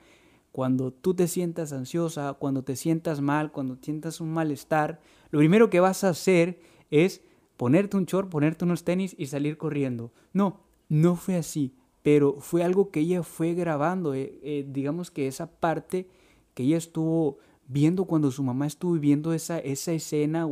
cuando 0.52 0.92
tú 0.92 1.14
te 1.14 1.28
sientas 1.28 1.72
ansiosa, 1.72 2.34
cuando 2.34 2.62
te 2.62 2.76
sientas 2.76 3.20
mal, 3.20 3.52
cuando 3.52 3.76
sientas 3.80 4.20
un 4.20 4.32
malestar, 4.32 5.00
lo 5.30 5.38
primero 5.38 5.68
que 5.68 5.80
vas 5.80 6.02
a 6.02 6.08
hacer 6.08 6.58
es 6.90 7.22
ponerte 7.56 7.96
un 7.96 8.06
short, 8.06 8.30
ponerte 8.30 8.64
unos 8.64 8.84
tenis 8.84 9.14
y 9.18 9.26
salir 9.26 9.58
corriendo. 9.58 10.12
No, 10.32 10.60
no 10.88 11.16
fue 11.16 11.36
así, 11.36 11.74
pero 12.02 12.36
fue 12.40 12.64
algo 12.64 12.90
que 12.90 13.00
ella 13.00 13.22
fue 13.22 13.54
grabando, 13.54 14.14
eh, 14.14 14.38
eh, 14.42 14.66
digamos 14.68 15.10
que 15.10 15.26
esa 15.26 15.50
parte 15.50 16.08
que 16.54 16.62
ella 16.62 16.78
estuvo 16.78 17.38
viendo 17.68 18.04
cuando 18.04 18.30
su 18.30 18.42
mamá 18.42 18.66
estuvo 18.66 18.92
viviendo 18.92 19.32
esa, 19.32 19.58
esa 19.58 19.92
escena 19.92 20.46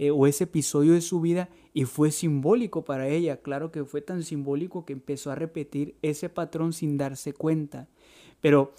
eh, 0.00 0.10
o 0.10 0.26
ese 0.26 0.44
episodio 0.44 0.94
de 0.94 1.02
su 1.02 1.20
vida 1.20 1.50
y 1.74 1.84
fue 1.84 2.10
simbólico 2.10 2.86
para 2.86 3.06
ella. 3.06 3.42
Claro 3.42 3.70
que 3.70 3.84
fue 3.84 4.00
tan 4.00 4.22
simbólico 4.22 4.86
que 4.86 4.94
empezó 4.94 5.30
a 5.30 5.34
repetir 5.34 5.94
ese 6.00 6.30
patrón 6.30 6.72
sin 6.72 6.96
darse 6.96 7.34
cuenta. 7.34 7.86
Pero 8.40 8.72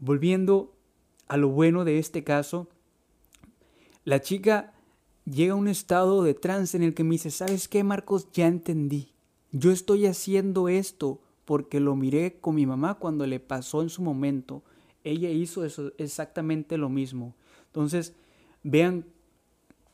volviendo 0.00 0.74
a 1.28 1.38
lo 1.38 1.48
bueno 1.48 1.86
de 1.86 1.98
este 1.98 2.24
caso, 2.24 2.68
la 4.04 4.20
chica 4.20 4.74
llega 5.24 5.54
a 5.54 5.56
un 5.56 5.66
estado 5.66 6.22
de 6.22 6.34
trance 6.34 6.76
en 6.76 6.82
el 6.82 6.92
que 6.92 7.04
me 7.04 7.12
dice, 7.12 7.30
¿sabes 7.30 7.66
qué, 7.66 7.82
Marcos? 7.82 8.28
Ya 8.34 8.46
entendí. 8.46 9.14
Yo 9.52 9.70
estoy 9.70 10.04
haciendo 10.04 10.68
esto 10.68 11.22
porque 11.46 11.80
lo 11.80 11.96
miré 11.96 12.38
con 12.38 12.56
mi 12.56 12.66
mamá 12.66 12.96
cuando 12.96 13.26
le 13.26 13.40
pasó 13.40 13.80
en 13.80 13.88
su 13.88 14.02
momento. 14.02 14.62
Ella 15.04 15.30
hizo 15.30 15.64
eso, 15.64 15.92
exactamente 15.96 16.76
lo 16.76 16.90
mismo. 16.90 17.34
Entonces, 17.68 18.14
vean 18.62 19.06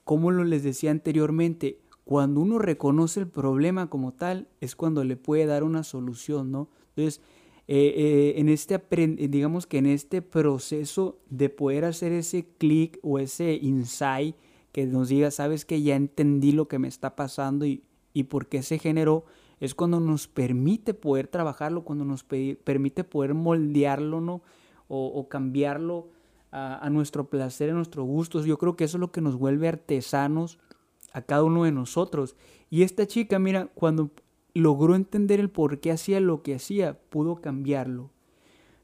como 0.07 0.31
lo 0.31 0.45
les 0.45 0.63
decía 0.63 0.93
anteriormente, 0.93 1.81
cuando 2.05 2.41
uno 2.41 2.61
reconoce 2.61 3.19
el 3.19 3.27
problema 3.27 3.91
como 3.91 4.13
tal, 4.13 4.47
es 4.61 4.77
cuando 4.77 5.03
le 5.03 5.17
puede 5.17 5.47
dar 5.47 5.65
una 5.65 5.83
solución, 5.83 6.53
¿no? 6.53 6.69
Entonces, 6.91 7.21
eh, 7.67 7.93
eh, 7.97 8.35
en 8.37 8.49
este, 8.49 8.81
digamos 9.29 9.67
que 9.67 9.79
en 9.79 9.87
este 9.87 10.23
proceso 10.23 11.19
de 11.29 11.49
poder 11.49 11.85
hacer 11.85 12.13
ese 12.13 12.47
clic 12.57 13.01
o 13.03 13.19
ese 13.19 13.55
insight 13.61 14.37
que 14.71 14.87
nos 14.87 15.09
diga, 15.09 15.33
sabes 15.33 15.65
que 15.65 15.83
ya 15.83 15.97
entendí 15.97 16.53
lo 16.53 16.69
que 16.69 16.79
me 16.79 16.87
está 16.87 17.17
pasando 17.17 17.67
y, 17.67 17.83
y 18.15 18.23
por 18.23 18.47
qué 18.47 18.63
se 18.63 18.79
generó, 18.79 19.25
es 19.59 19.75
cuando 19.75 19.99
nos 19.99 20.29
permite 20.29 20.95
poder 20.95 21.27
trabajarlo, 21.27 21.83
cuando 21.83 22.05
nos 22.05 22.23
permite 22.23 23.03
poder 23.03 23.35
moldearlo, 23.35 24.21
¿no? 24.21 24.41
O, 24.87 25.07
o 25.09 25.29
cambiarlo 25.29 26.11
a, 26.57 26.89
nuestro 26.89 27.29
placer, 27.29 27.71
a 27.71 27.75
nuestros 27.75 28.07
gustos. 28.07 28.47
Yo 28.47 28.57
creo 28.57 28.77
que 28.77 28.85
eso 28.85 28.97
es 28.97 29.01
lo 29.01 29.13
que 29.13 29.21
nos 29.21 29.37
vuelve 29.37 29.69
artesanos 29.69 30.59
a 31.13 31.21
cada 31.21 31.45
uno 31.45 31.65
de 31.65 31.73
nosotros. 31.73 32.35
Y 32.71 32.83
esta 32.83 33.07
chica, 33.07 33.39
mira, 33.39 33.67
cuando 33.75 34.11
logró 34.55 34.95
entender 34.95 35.39
el 35.39 35.51
por 35.51 35.81
qué 35.81 35.93
hacía 35.93 36.19
lo 36.19 36.43
que 36.43 36.55
hacía, 36.55 36.99
pudo 37.11 37.43
cambiarlo. 37.43 38.11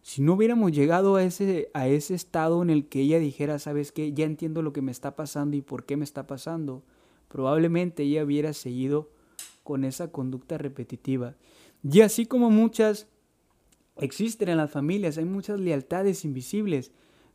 Si 0.02 0.20
no 0.20 0.34
hubiéramos 0.34 0.72
llegado 0.72 1.16
a 1.16 1.22
ese, 1.22 1.70
a 1.72 1.88
ese 1.88 2.14
estado 2.14 2.62
en 2.62 2.68
el 2.68 2.88
que 2.88 3.00
ella 3.00 3.18
dijera, 3.18 3.58
sabes 3.58 3.90
qué, 3.90 4.12
ya 4.12 4.26
entiendo 4.26 4.60
lo 4.60 4.74
que 4.74 4.82
me 4.82 4.92
está 4.92 5.16
pasando 5.16 5.56
y 5.56 5.62
por 5.62 5.86
qué 5.86 5.96
me 5.96 6.04
está 6.04 6.26
pasando, 6.26 6.82
probablemente 7.28 8.02
ella 8.02 8.24
hubiera 8.24 8.52
seguido 8.52 9.08
con 9.62 9.84
esa 9.84 10.12
conducta 10.12 10.58
repetitiva. 10.58 11.36
Y 11.82 12.02
así 12.02 12.26
como 12.26 12.50
muchas 12.50 13.06
existen 13.96 14.50
en 14.50 14.58
las 14.58 14.70
familias, 14.70 15.16
hay 15.16 15.24
muchas 15.24 15.58
lealtades 15.58 16.26
invisibles 16.26 16.92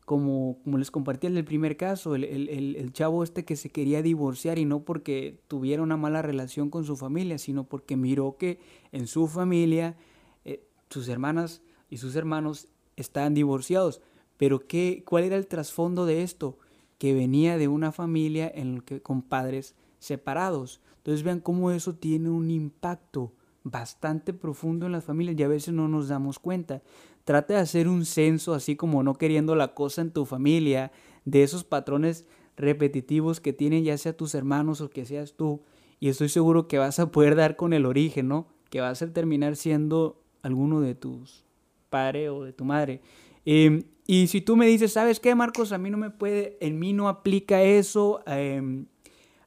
como, 0.07 0.59
como 0.63 0.77
les 0.77 0.89
compartí 0.89 1.27
en 1.27 1.35
el 1.35 1.43
primer 1.43 1.75
caso, 1.75 2.15
el, 2.15 2.23
el, 2.23 2.77
el, 2.77 2.93
chavo 2.93 3.25
este 3.25 3.43
que 3.43 3.57
se 3.57 3.69
quería 3.69 4.01
divorciar 4.01 4.57
y 4.57 4.63
no 4.63 4.85
porque 4.85 5.41
tuviera 5.49 5.83
una 5.83 5.97
mala 5.97 6.21
relación 6.21 6.69
con 6.69 6.85
su 6.85 6.95
familia, 6.95 7.37
sino 7.37 7.65
porque 7.65 7.97
miró 7.97 8.37
que 8.37 8.57
en 8.93 9.05
su 9.05 9.27
familia 9.27 9.97
eh, 10.45 10.63
sus 10.89 11.09
hermanas 11.09 11.61
y 11.89 11.97
sus 11.97 12.15
hermanos 12.15 12.69
estaban 12.95 13.33
divorciados. 13.33 13.99
Pero 14.37 14.65
¿qué, 14.65 15.03
¿cuál 15.05 15.25
era 15.25 15.35
el 15.35 15.45
trasfondo 15.45 16.05
de 16.05 16.23
esto? 16.23 16.57
Que 16.99 17.13
venía 17.13 17.57
de 17.57 17.67
una 17.67 17.91
familia 17.91 18.49
en 18.55 18.79
que, 18.79 19.01
con 19.01 19.21
padres 19.21 19.75
separados. 19.99 20.79
Entonces 20.99 21.23
vean 21.23 21.41
cómo 21.41 21.69
eso 21.71 21.95
tiene 21.95 22.29
un 22.29 22.49
impacto 22.49 23.33
bastante 23.71 24.33
profundo 24.33 24.85
en 24.85 24.91
las 24.91 25.05
familias 25.05 25.35
y 25.37 25.43
a 25.43 25.47
veces 25.47 25.73
no 25.73 25.87
nos 25.87 26.07
damos 26.07 26.39
cuenta. 26.39 26.81
Trata 27.23 27.55
de 27.55 27.59
hacer 27.59 27.87
un 27.87 28.05
censo, 28.05 28.53
así 28.53 28.75
como 28.75 29.03
no 29.03 29.15
queriendo 29.15 29.55
la 29.55 29.73
cosa 29.73 30.01
en 30.01 30.11
tu 30.11 30.25
familia, 30.25 30.91
de 31.25 31.43
esos 31.43 31.63
patrones 31.63 32.25
repetitivos 32.55 33.39
que 33.39 33.53
tienen 33.53 33.83
ya 33.83 33.97
sea 33.97 34.15
tus 34.15 34.33
hermanos 34.33 34.81
o 34.81 34.89
que 34.89 35.05
seas 35.05 35.33
tú. 35.33 35.61
Y 35.99 36.09
estoy 36.09 36.29
seguro 36.29 36.67
que 36.67 36.77
vas 36.77 36.99
a 36.99 37.11
poder 37.11 37.35
dar 37.35 37.55
con 37.55 37.73
el 37.73 37.85
origen, 37.85 38.27
¿no? 38.27 38.47
Que 38.69 38.81
vas 38.81 39.01
a 39.01 39.11
terminar 39.11 39.55
siendo 39.55 40.21
alguno 40.41 40.79
de 40.79 40.95
tus 40.95 41.43
padres 41.89 42.29
o 42.29 42.43
de 42.43 42.53
tu 42.53 42.65
madre. 42.65 43.01
Em, 43.45 43.83
y 44.05 44.27
si 44.27 44.41
tú 44.41 44.55
me 44.55 44.67
dices, 44.67 44.93
¿sabes 44.93 45.19
qué, 45.19 45.35
Marcos? 45.35 45.71
A 45.71 45.77
mí 45.77 45.89
no 45.89 45.97
me 45.97 46.09
puede, 46.09 46.57
en 46.61 46.79
mí 46.79 46.93
no 46.93 47.09
aplica 47.09 47.61
eso. 47.61 48.21
Em, 48.25 48.85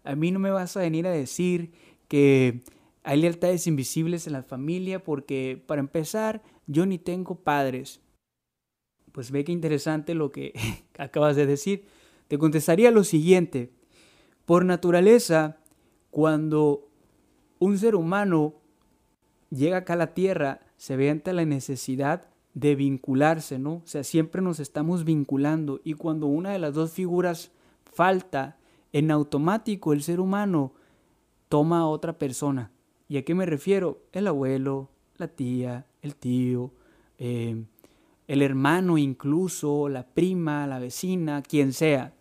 a 0.05 0.15
mí 0.15 0.31
no 0.31 0.39
me 0.39 0.51
vas 0.51 0.77
a 0.77 0.81
venir 0.81 1.07
a 1.07 1.11
decir 1.11 1.73
que 2.09 2.61
hay 3.03 3.21
lealtades 3.21 3.67
invisibles 3.67 4.27
en 4.27 4.35
la 4.35 4.43
familia 4.43 5.03
porque, 5.03 5.63
para 5.67 5.81
empezar, 5.81 6.43
yo 6.67 6.87
ni 6.87 6.99
tengo 6.99 7.37
padres. 7.37 8.01
Pues 9.13 9.31
ve 9.31 9.45
qué 9.45 9.53
interesante 9.53 10.15
lo 10.15 10.31
que 10.31 10.53
acabas 10.99 11.37
de 11.37 11.47
decir. 11.47 11.87
Te 12.29 12.39
contestaría 12.39 12.91
lo 12.91 13.05
siguiente. 13.05 13.73
Por 14.45 14.65
naturaleza, 14.65 15.59
cuando 16.11 16.89
un 17.59 17.79
ser 17.79 17.95
humano 17.95 18.55
llega 19.51 19.79
acá 19.79 19.95
a 19.95 19.97
la 19.97 20.15
tierra, 20.15 20.61
se 20.77 20.97
ve 20.97 21.11
ante 21.11 21.33
la 21.33 21.45
necesidad 21.45 22.27
de 22.55 22.75
vincularse, 22.75 23.59
¿no? 23.59 23.75
O 23.75 23.87
sea, 23.87 24.05
siempre 24.05 24.43
nos 24.43 24.61
estamos 24.61 25.05
vinculando 25.05 25.81
y 25.85 25.95
cuando 25.95 26.27
una 26.27 26.51
de 26.51 26.59
las 26.59 26.75
dos 26.75 26.93
figuras 26.93 27.53
falta, 27.85 28.59
en 28.93 29.11
automático 29.11 29.93
el 29.93 30.03
ser 30.03 30.21
humano 30.21 30.73
toma 31.49 31.81
a 31.81 31.87
otra 31.87 32.19
persona. 32.19 32.73
¿Y 33.11 33.17
a 33.17 33.25
qué 33.25 33.35
me 33.35 33.45
refiero? 33.45 34.05
El 34.13 34.29
abuelo, 34.29 34.89
la 35.17 35.27
tía, 35.27 35.85
el 36.01 36.15
tío, 36.15 36.71
eh, 37.19 37.65
el 38.29 38.41
hermano 38.41 38.99
incluso, 38.99 39.89
la 39.89 40.07
prima, 40.07 40.65
la 40.69 40.79
vecina, 40.79 41.43
quien 41.43 41.73
sea. 41.73 42.15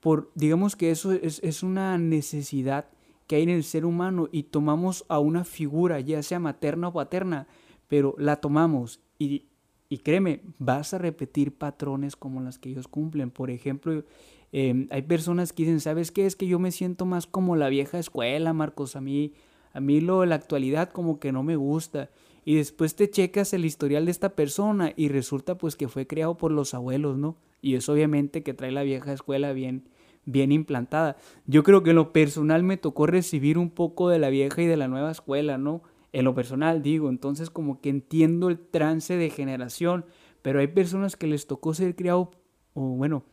Por, 0.00 0.32
digamos 0.34 0.74
que 0.74 0.90
eso 0.90 1.12
es, 1.12 1.38
es 1.44 1.62
una 1.62 1.98
necesidad 1.98 2.86
que 3.26 3.36
hay 3.36 3.42
en 3.42 3.50
el 3.50 3.62
ser 3.62 3.84
humano 3.84 4.30
y 4.32 4.44
tomamos 4.44 5.04
a 5.06 5.18
una 5.18 5.44
figura, 5.44 6.00
ya 6.00 6.22
sea 6.22 6.38
materna 6.38 6.88
o 6.88 6.94
paterna, 6.94 7.46
pero 7.88 8.14
la 8.16 8.36
tomamos 8.36 9.02
y, 9.18 9.48
y 9.90 9.98
créeme, 9.98 10.40
vas 10.58 10.94
a 10.94 10.98
repetir 10.98 11.52
patrones 11.52 12.16
como 12.16 12.40
las 12.40 12.58
que 12.58 12.70
ellos 12.70 12.88
cumplen. 12.88 13.30
Por 13.30 13.50
ejemplo, 13.50 14.02
em, 14.50 14.88
hay 14.90 15.02
personas 15.02 15.52
que 15.52 15.64
dicen, 15.64 15.80
¿sabes 15.80 16.10
qué? 16.10 16.24
Es 16.24 16.36
que 16.36 16.46
yo 16.46 16.58
me 16.58 16.72
siento 16.72 17.04
más 17.04 17.26
como 17.26 17.54
la 17.54 17.68
vieja 17.68 17.98
escuela, 17.98 18.54
Marcos. 18.54 18.96
A 18.96 19.02
mí, 19.02 19.34
a 19.78 19.80
mí 19.80 20.00
lo 20.00 20.22
de 20.22 20.26
la 20.26 20.34
actualidad 20.34 20.90
como 20.90 21.20
que 21.20 21.30
no 21.32 21.42
me 21.42 21.56
gusta. 21.56 22.10
Y 22.44 22.56
después 22.56 22.96
te 22.96 23.08
checas 23.08 23.52
el 23.52 23.64
historial 23.64 24.06
de 24.06 24.10
esta 24.10 24.30
persona 24.30 24.92
y 24.96 25.08
resulta 25.08 25.56
pues 25.56 25.76
que 25.76 25.86
fue 25.86 26.06
creado 26.06 26.36
por 26.36 26.50
los 26.50 26.74
abuelos, 26.74 27.16
¿no? 27.16 27.36
Y 27.62 27.76
es 27.76 27.88
obviamente 27.88 28.42
que 28.42 28.54
trae 28.54 28.72
la 28.72 28.82
vieja 28.82 29.12
escuela 29.12 29.52
bien, 29.52 29.84
bien 30.24 30.50
implantada. 30.50 31.16
Yo 31.46 31.62
creo 31.62 31.82
que 31.84 31.90
en 31.90 31.96
lo 31.96 32.12
personal 32.12 32.64
me 32.64 32.76
tocó 32.76 33.06
recibir 33.06 33.56
un 33.56 33.70
poco 33.70 34.08
de 34.08 34.18
la 34.18 34.30
vieja 34.30 34.62
y 34.62 34.66
de 34.66 34.76
la 34.76 34.88
nueva 34.88 35.12
escuela, 35.12 35.58
¿no? 35.58 35.82
en 36.12 36.24
lo 36.24 36.34
personal 36.34 36.82
digo, 36.82 37.08
entonces 37.08 37.50
como 37.50 37.80
que 37.80 37.90
entiendo 37.90 38.48
el 38.48 38.58
trance 38.58 39.16
de 39.16 39.30
generación, 39.30 40.04
pero 40.42 40.60
hay 40.60 40.68
personas 40.68 41.16
que 41.16 41.26
les 41.26 41.46
tocó 41.46 41.74
ser 41.74 41.94
criado 41.94 42.30
o 42.74 42.80
bueno, 42.80 43.24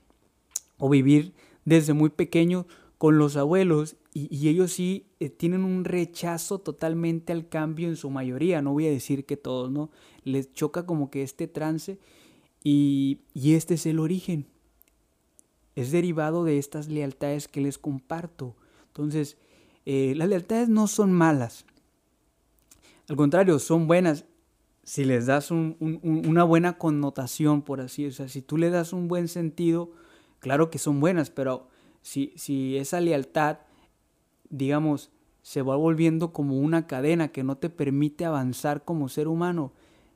o 0.78 0.90
vivir 0.90 1.34
desde 1.64 1.94
muy 1.94 2.10
pequeño 2.10 2.68
con 2.98 3.18
los 3.18 3.38
abuelos 3.38 3.96
y, 4.18 4.48
ellos 4.48 4.72
sí 4.72 5.12
eh, 5.20 5.30
tienen 5.30 5.66
un 5.66 5.84
rechazo 5.84 6.60
totalmente 6.60 7.34
al 7.34 7.50
cambio 7.50 7.90
en 7.90 7.98
su 7.98 8.10
mayoría, 8.10 8.62
no 8.62 8.72
voy 8.72 8.88
a 8.88 8.92
decir 8.92 9.26
que 9.26 9.38
todos, 9.38 9.70
¿no? 9.70 9.92
Les 10.24 10.54
choca 10.54 10.86
como 10.86 11.12
que 11.12 11.22
este 11.22 11.48
trance 11.48 12.00
y, 12.64 13.20
y 13.34 13.54
este 13.54 13.74
es 13.74 13.86
el 13.86 14.00
origen. 14.00 14.48
Es 15.76 15.92
derivado 15.92 16.46
de 16.46 16.58
estas 16.58 16.88
lealtades 16.88 17.50
que 17.50 17.60
les 17.60 17.78
comparto. 17.78 18.56
Entonces, 18.88 19.38
eh, 19.86 20.14
las 20.16 20.30
lealtades 20.30 20.70
no 20.70 20.88
son 20.88 21.12
malas, 21.12 21.66
al 23.08 23.16
contrario, 23.16 23.60
son 23.60 23.88
buenas 23.88 24.26
si 24.84 25.04
les 25.04 25.26
das 25.26 25.52
una 25.52 26.44
buena 26.44 26.78
connotación, 26.78 27.64
por 27.64 27.82
así 27.82 28.04
decirlo. 28.04 28.26
O 28.26 28.28
sea, 28.28 28.34
si 28.34 28.42
tú 28.42 28.58
le 28.58 28.70
das 28.70 28.94
un 28.94 29.08
buen 29.08 29.28
sentido, 29.28 29.92
claro 30.40 30.70
que 30.70 30.78
son 30.78 31.00
buenas, 31.00 31.30
pero 31.30 31.68
si, 32.02 32.34
si 32.36 32.78
esa 32.78 33.02
lealtad, 33.02 33.58
digamos, 34.50 35.12
se 35.42 35.62
va 35.62 35.76
volviendo 35.76 36.34
como 36.34 36.58
una 36.58 36.88
cadena 36.88 37.30
que 37.30 37.44
no 37.44 37.58
te 37.58 37.70
permite 37.70 38.26
avanzar 38.26 38.84
como 38.84 39.10
ser 39.10 39.28
humano, 39.28 39.74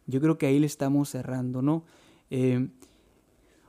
yo 0.08 0.22
creo 0.22 0.38
que 0.38 0.48
ahí 0.48 0.60
le 0.60 0.66
estamos 0.66 1.10
cerrando, 1.10 1.62
¿no? 1.62 1.84
Eh, 2.32 2.70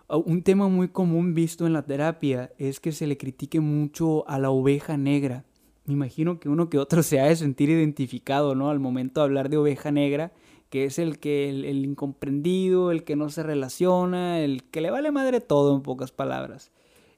un 0.09 0.43
tema 0.43 0.69
muy 0.69 0.89
común 0.89 1.35
visto 1.35 1.67
en 1.67 1.73
la 1.73 1.83
terapia 1.83 2.51
es 2.59 2.81
que 2.81 2.93
se 2.93 3.07
le 3.07 3.17
critique 3.17 3.61
mucho 3.61 4.29
a 4.29 4.39
la 4.39 4.51
oveja 4.51 4.97
negra 4.97 5.45
me 5.91 5.95
imagino 5.95 6.39
que 6.39 6.49
uno 6.49 6.71
que 6.71 6.79
otro 6.79 7.03
se 7.03 7.21
ha 7.21 7.27
de 7.27 7.37
sentir 7.37 7.71
identificado, 7.71 8.55
¿no? 8.55 8.71
Al 8.71 8.81
momento 8.81 9.21
de 9.21 9.25
hablar 9.25 9.51
de 9.51 9.57
oveja 9.57 9.91
negra, 9.91 10.33
que 10.71 10.85
es 10.85 10.99
el 10.99 11.19
que 11.19 11.51
el, 11.51 11.85
incomprendido, 11.85 12.93
el 12.93 13.03
que 13.05 13.17
no 13.17 13.29
se 13.29 13.43
relaciona, 13.43 14.41
el 14.41 14.63
que 14.65 14.81
le 14.81 14.91
vale 14.91 15.11
madre 15.11 15.41
todo, 15.41 15.75
en 15.75 15.83
pocas 15.83 16.13
palabras. 16.13 16.71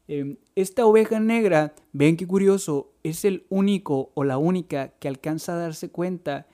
Em, 0.09 0.37
esta 0.57 0.85
oveja 0.85 1.21
negra, 1.21 1.75
ven 1.93 2.17
qué 2.17 2.27
curioso, 2.27 2.93
es 3.03 3.25
el 3.25 3.47
único 3.49 4.11
o 4.15 4.25
la 4.25 4.39
única 4.39 4.89
que 4.99 5.09
alcanza 5.09 5.55
a 5.55 5.59
darse 5.59 5.91
cuenta 5.91 6.47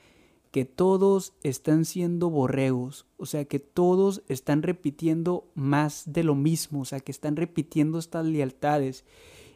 que 0.50 0.64
todos 0.64 1.34
están 1.42 1.84
siendo 1.84 2.30
borregos, 2.30 3.06
o 3.16 3.26
sea 3.26 3.44
que 3.44 3.58
todos 3.58 4.22
están 4.28 4.62
repitiendo 4.62 5.46
más 5.54 6.04
de 6.06 6.24
lo 6.24 6.34
mismo, 6.34 6.80
o 6.80 6.84
sea 6.84 7.00
que 7.00 7.12
están 7.12 7.36
repitiendo 7.36 7.98
estas 7.98 8.24
lealtades. 8.24 9.04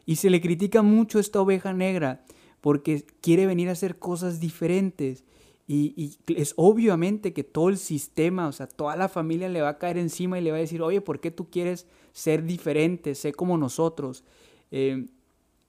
Y 0.05 0.17
se 0.17 0.29
le 0.29 0.41
critica 0.41 0.81
mucho 0.81 1.17
a 1.17 1.21
esta 1.21 1.41
oveja 1.41 1.73
negra, 1.73 2.25
porque 2.61 3.05
quiere 3.21 3.45
venir 3.45 3.69
a 3.69 3.73
hacer 3.73 3.99
cosas 3.99 4.39
diferentes. 4.39 5.23
Y, 5.65 6.17
es 6.27 6.53
obviamente 6.57 7.31
que 7.33 7.43
todo 7.43 7.69
el 7.69 7.77
sistema, 7.77 8.47
o 8.47 8.51
sea, 8.51 8.67
toda 8.67 8.95
la 8.95 9.07
familia 9.07 9.47
le 9.47 9.61
va 9.61 9.69
a 9.69 9.77
caer 9.77 9.97
encima 9.97 10.37
y 10.37 10.43
le 10.43 10.51
va 10.51 10.57
a 10.57 10.61
decir, 10.61 10.81
oye, 10.81 10.99
¿por 11.01 11.19
qué 11.19 11.31
tú 11.31 11.49
quieres 11.49 11.87
ser 12.11 12.43
diferente, 12.43 13.15
ser 13.15 13.35
como 13.35 13.57
nosotros? 13.57 14.23
Eh, 14.71 15.07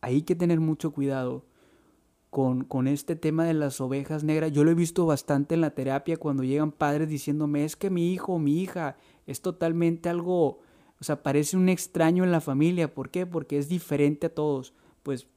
hay 0.00 0.22
que 0.22 0.35
tener 0.35 0.61
mucho 0.61 0.92
cuidado 0.92 1.44
con, 2.30 2.64
con, 2.64 2.88
este 2.88 3.14
tema 3.14 3.44
de 3.44 3.54
las 3.54 3.80
ovejas 3.80 4.24
negras. 4.24 4.50
Yo 4.50 4.64
lo 4.64 4.72
he 4.72 4.74
visto 4.74 5.07
bastante 5.07 5.54
en 5.54 5.61
la 5.61 5.70
terapia 5.70 6.16
cuando 6.16 6.42
llegan 6.42 6.72
padres 6.72 7.09
diciéndome, 7.09 7.64
es 7.64 7.76
que 7.76 7.90
mi 7.90 8.12
hijo 8.12 8.35
o 8.35 8.38
mi 8.40 8.61
hija 8.61 8.96
es 9.26 9.40
totalmente 9.40 10.09
algo, 10.09 10.59
o 11.00 11.04
sea, 11.04 11.22
parece 11.22 11.57
un 11.57 11.68
extraño 11.68 12.24
en 12.24 12.33
la 12.33 12.40
familia. 12.40 12.92
¿Por 12.92 13.11
qué? 13.11 13.26
Porque 13.26 13.59
es 13.59 13.68
diferente 13.68 14.26
a 14.26 14.35
todos. 14.35 14.74
Pues 15.04 15.28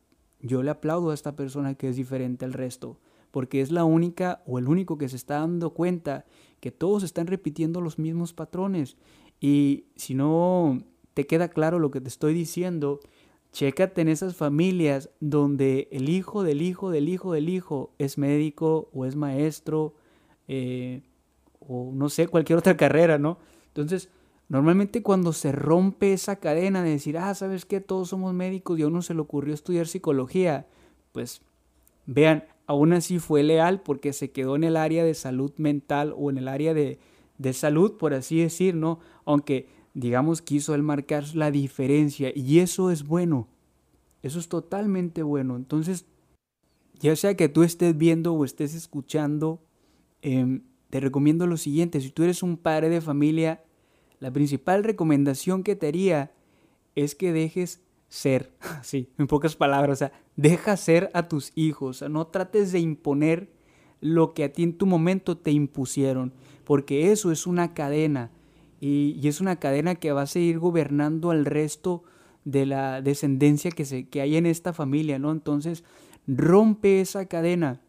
yo 0.41 0.63
le 0.63 0.71
aplaudo 0.71 1.11
a 1.11 1.13
esta 1.13 1.35
persona 1.35 1.75
que 1.75 1.89
es 1.89 1.95
diferente 1.95 2.45
al 2.45 2.53
resto, 2.53 2.99
porque 3.31 3.61
es 3.61 3.71
la 3.71 3.83
única 3.83 4.41
o 4.45 4.59
el 4.59 4.67
único 4.67 4.97
que 4.97 5.09
se 5.09 5.15
está 5.15 5.39
dando 5.39 5.71
cuenta 5.71 6.25
que 6.59 6.71
todos 6.71 7.03
están 7.03 7.27
repitiendo 7.27 7.81
los 7.81 7.99
mismos 7.99 8.33
patrones. 8.33 8.97
Y 9.39 9.85
si 9.95 10.15
no 10.15 10.83
te 11.13 11.27
queda 11.27 11.49
claro 11.49 11.79
lo 11.79 11.91
que 11.91 12.01
te 12.01 12.07
estoy 12.07 12.33
diciendo, 12.33 12.99
chécate 13.51 14.01
en 14.01 14.09
esas 14.09 14.35
familias 14.35 15.09
donde 15.19 15.87
el 15.91 16.09
hijo 16.09 16.43
del 16.43 16.61
hijo 16.61 16.89
del 16.89 17.09
hijo 17.09 17.33
del 17.33 17.49
hijo 17.49 17.93
es 17.97 18.17
médico 18.17 18.89
o 18.93 19.05
es 19.05 19.15
maestro 19.15 19.95
eh, 20.47 21.03
o 21.59 21.91
no 21.93 22.09
sé, 22.09 22.27
cualquier 22.27 22.59
otra 22.59 22.77
carrera, 22.77 23.17
¿no? 23.17 23.37
Entonces, 23.67 24.09
Normalmente 24.49 25.03
cuando 25.03 25.33
se 25.33 25.51
rompe 25.51 26.13
esa 26.13 26.37
cadena 26.37 26.81
de 26.81 26.91
decir, 26.91 27.17
ah, 27.17 27.33
¿sabes 27.35 27.65
qué? 27.65 27.81
Todos 27.81 28.09
somos 28.09 28.33
médicos 28.33 28.79
y 28.79 28.83
a 28.83 28.87
uno 28.87 29.01
se 29.01 29.13
le 29.13 29.19
ocurrió 29.19 29.53
estudiar 29.53 29.87
psicología, 29.87 30.67
pues 31.11 31.41
vean, 32.05 32.45
aún 32.67 32.93
así 32.93 33.17
fue 33.17 33.43
leal 33.43 33.81
porque 33.81 34.13
se 34.13 34.31
quedó 34.31 34.55
en 34.55 34.63
el 34.63 34.77
área 34.77 35.03
de 35.03 35.13
salud 35.13 35.51
mental 35.57 36.13
o 36.15 36.29
en 36.29 36.37
el 36.37 36.47
área 36.47 36.73
de, 36.73 36.99
de 37.37 37.53
salud, 37.53 37.93
por 37.97 38.13
así 38.13 38.39
decir, 38.39 38.75
¿no? 38.75 38.99
Aunque, 39.25 39.67
digamos, 39.93 40.41
quiso 40.41 40.75
él 40.75 40.83
marcar 40.83 41.23
la 41.33 41.49
diferencia 41.49 42.31
y 42.35 42.59
eso 42.59 42.91
es 42.91 43.07
bueno, 43.07 43.47
eso 44.21 44.37
es 44.37 44.49
totalmente 44.49 45.23
bueno. 45.23 45.55
Entonces, 45.55 46.05
ya 46.99 47.15
sea 47.15 47.35
que 47.35 47.49
tú 47.49 47.63
estés 47.63 47.97
viendo 47.97 48.33
o 48.33 48.43
estés 48.43 48.75
escuchando, 48.75 49.61
em, 50.21 50.63
te 50.89 50.99
recomiendo 50.99 51.47
lo 51.47 51.57
siguiente, 51.57 52.01
si 52.01 52.11
tú 52.11 52.23
eres 52.23 52.43
un 52.43 52.57
padre 52.57 52.89
de 52.89 53.01
familia, 53.01 53.63
la 54.19 54.31
principal 54.31 54.83
recomendación 54.83 55.63
que 55.63 55.75
te 55.75 55.87
haría 55.87 56.31
es 56.95 57.13
que 57.13 57.31
dejes 57.31 57.81
ser, 58.07 58.51
sí, 58.83 59.09
en 59.17 59.27
pocas 59.27 59.55
palabras, 59.55 59.97
o 59.97 59.99
sea, 59.99 60.11
deja 60.35 60.77
ser 60.77 61.09
a 61.13 61.27
tus 61.27 61.51
hijos, 61.55 62.01
no 62.09 62.27
trates 62.27 62.71
de 62.71 62.79
imponer 62.79 63.51
lo 63.99 64.33
que 64.33 64.43
a 64.43 64.53
ti 64.53 64.63
en 64.63 64.77
tu 64.77 64.85
momento 64.85 65.37
te 65.37 65.51
impusieron, 65.51 66.33
porque 66.63 67.11
eso 67.11 67.31
es 67.31 67.47
una 67.47 67.73
cadena 67.73 68.31
y, 68.79 69.27
es 69.27 69.41
una 69.41 69.57
cadena 69.57 69.95
que 69.95 70.11
va 70.11 70.23
a 70.23 70.27
seguir 70.27 70.59
gobernando 70.59 71.31
al 71.31 71.45
resto 71.45 72.03
de 72.45 72.65
la 72.65 73.01
descendencia 73.01 73.71
que, 73.71 73.85
se, 73.85 74.07
que 74.07 74.21
hay 74.21 74.37
en 74.37 74.45
esta 74.45 74.71
familia, 74.71 75.19
¿no? 75.19 75.31
Entonces, 75.31 75.83
rompe 76.27 77.01
esa 77.01 77.25
cadena. 77.25 77.81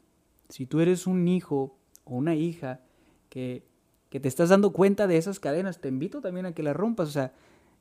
Si 0.48 0.66
tú 0.66 0.80
eres 0.80 1.06
un 1.06 1.28
hijo 1.28 1.78
o 2.04 2.16
una 2.16 2.34
hija 2.34 2.80
que 3.28 3.68
que 4.10 4.20
te 4.20 4.28
estás 4.28 4.48
dando 4.48 4.72
cuenta 4.72 5.06
de 5.06 5.16
esas 5.16 5.40
cadenas, 5.40 5.80
te 5.80 5.88
invito 5.88 6.20
también 6.20 6.46
a 6.46 6.52
que 6.52 6.62
las 6.62 6.76
rompas. 6.76 7.08
O 7.08 7.12
sea, 7.12 7.32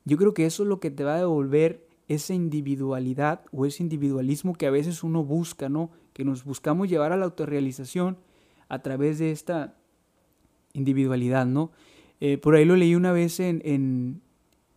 yo 0.04 0.16
creo 0.16 0.34
que 0.34 0.46
eso 0.46 0.62
es 0.62 0.68
lo 0.68 0.80
que 0.80 0.90
te 0.90 1.04
va 1.04 1.14
a 1.14 1.18
devolver 1.18 1.87
esa 2.08 2.34
individualidad 2.34 3.42
o 3.52 3.66
ese 3.66 3.82
individualismo 3.82 4.54
que 4.54 4.66
a 4.66 4.70
veces 4.70 5.04
uno 5.04 5.22
busca, 5.22 5.68
¿no? 5.68 5.90
Que 6.14 6.24
nos 6.24 6.44
buscamos 6.44 6.88
llevar 6.88 7.12
a 7.12 7.16
la 7.16 7.26
autorrealización 7.26 8.16
a 8.68 8.80
través 8.80 9.18
de 9.18 9.30
esta 9.30 9.76
individualidad, 10.72 11.46
¿no? 11.46 11.70
Eh, 12.20 12.38
por 12.38 12.54
ahí 12.54 12.64
lo 12.64 12.76
leí 12.76 12.94
una 12.94 13.12
vez 13.12 13.40
en, 13.40 13.62
en, 13.64 14.22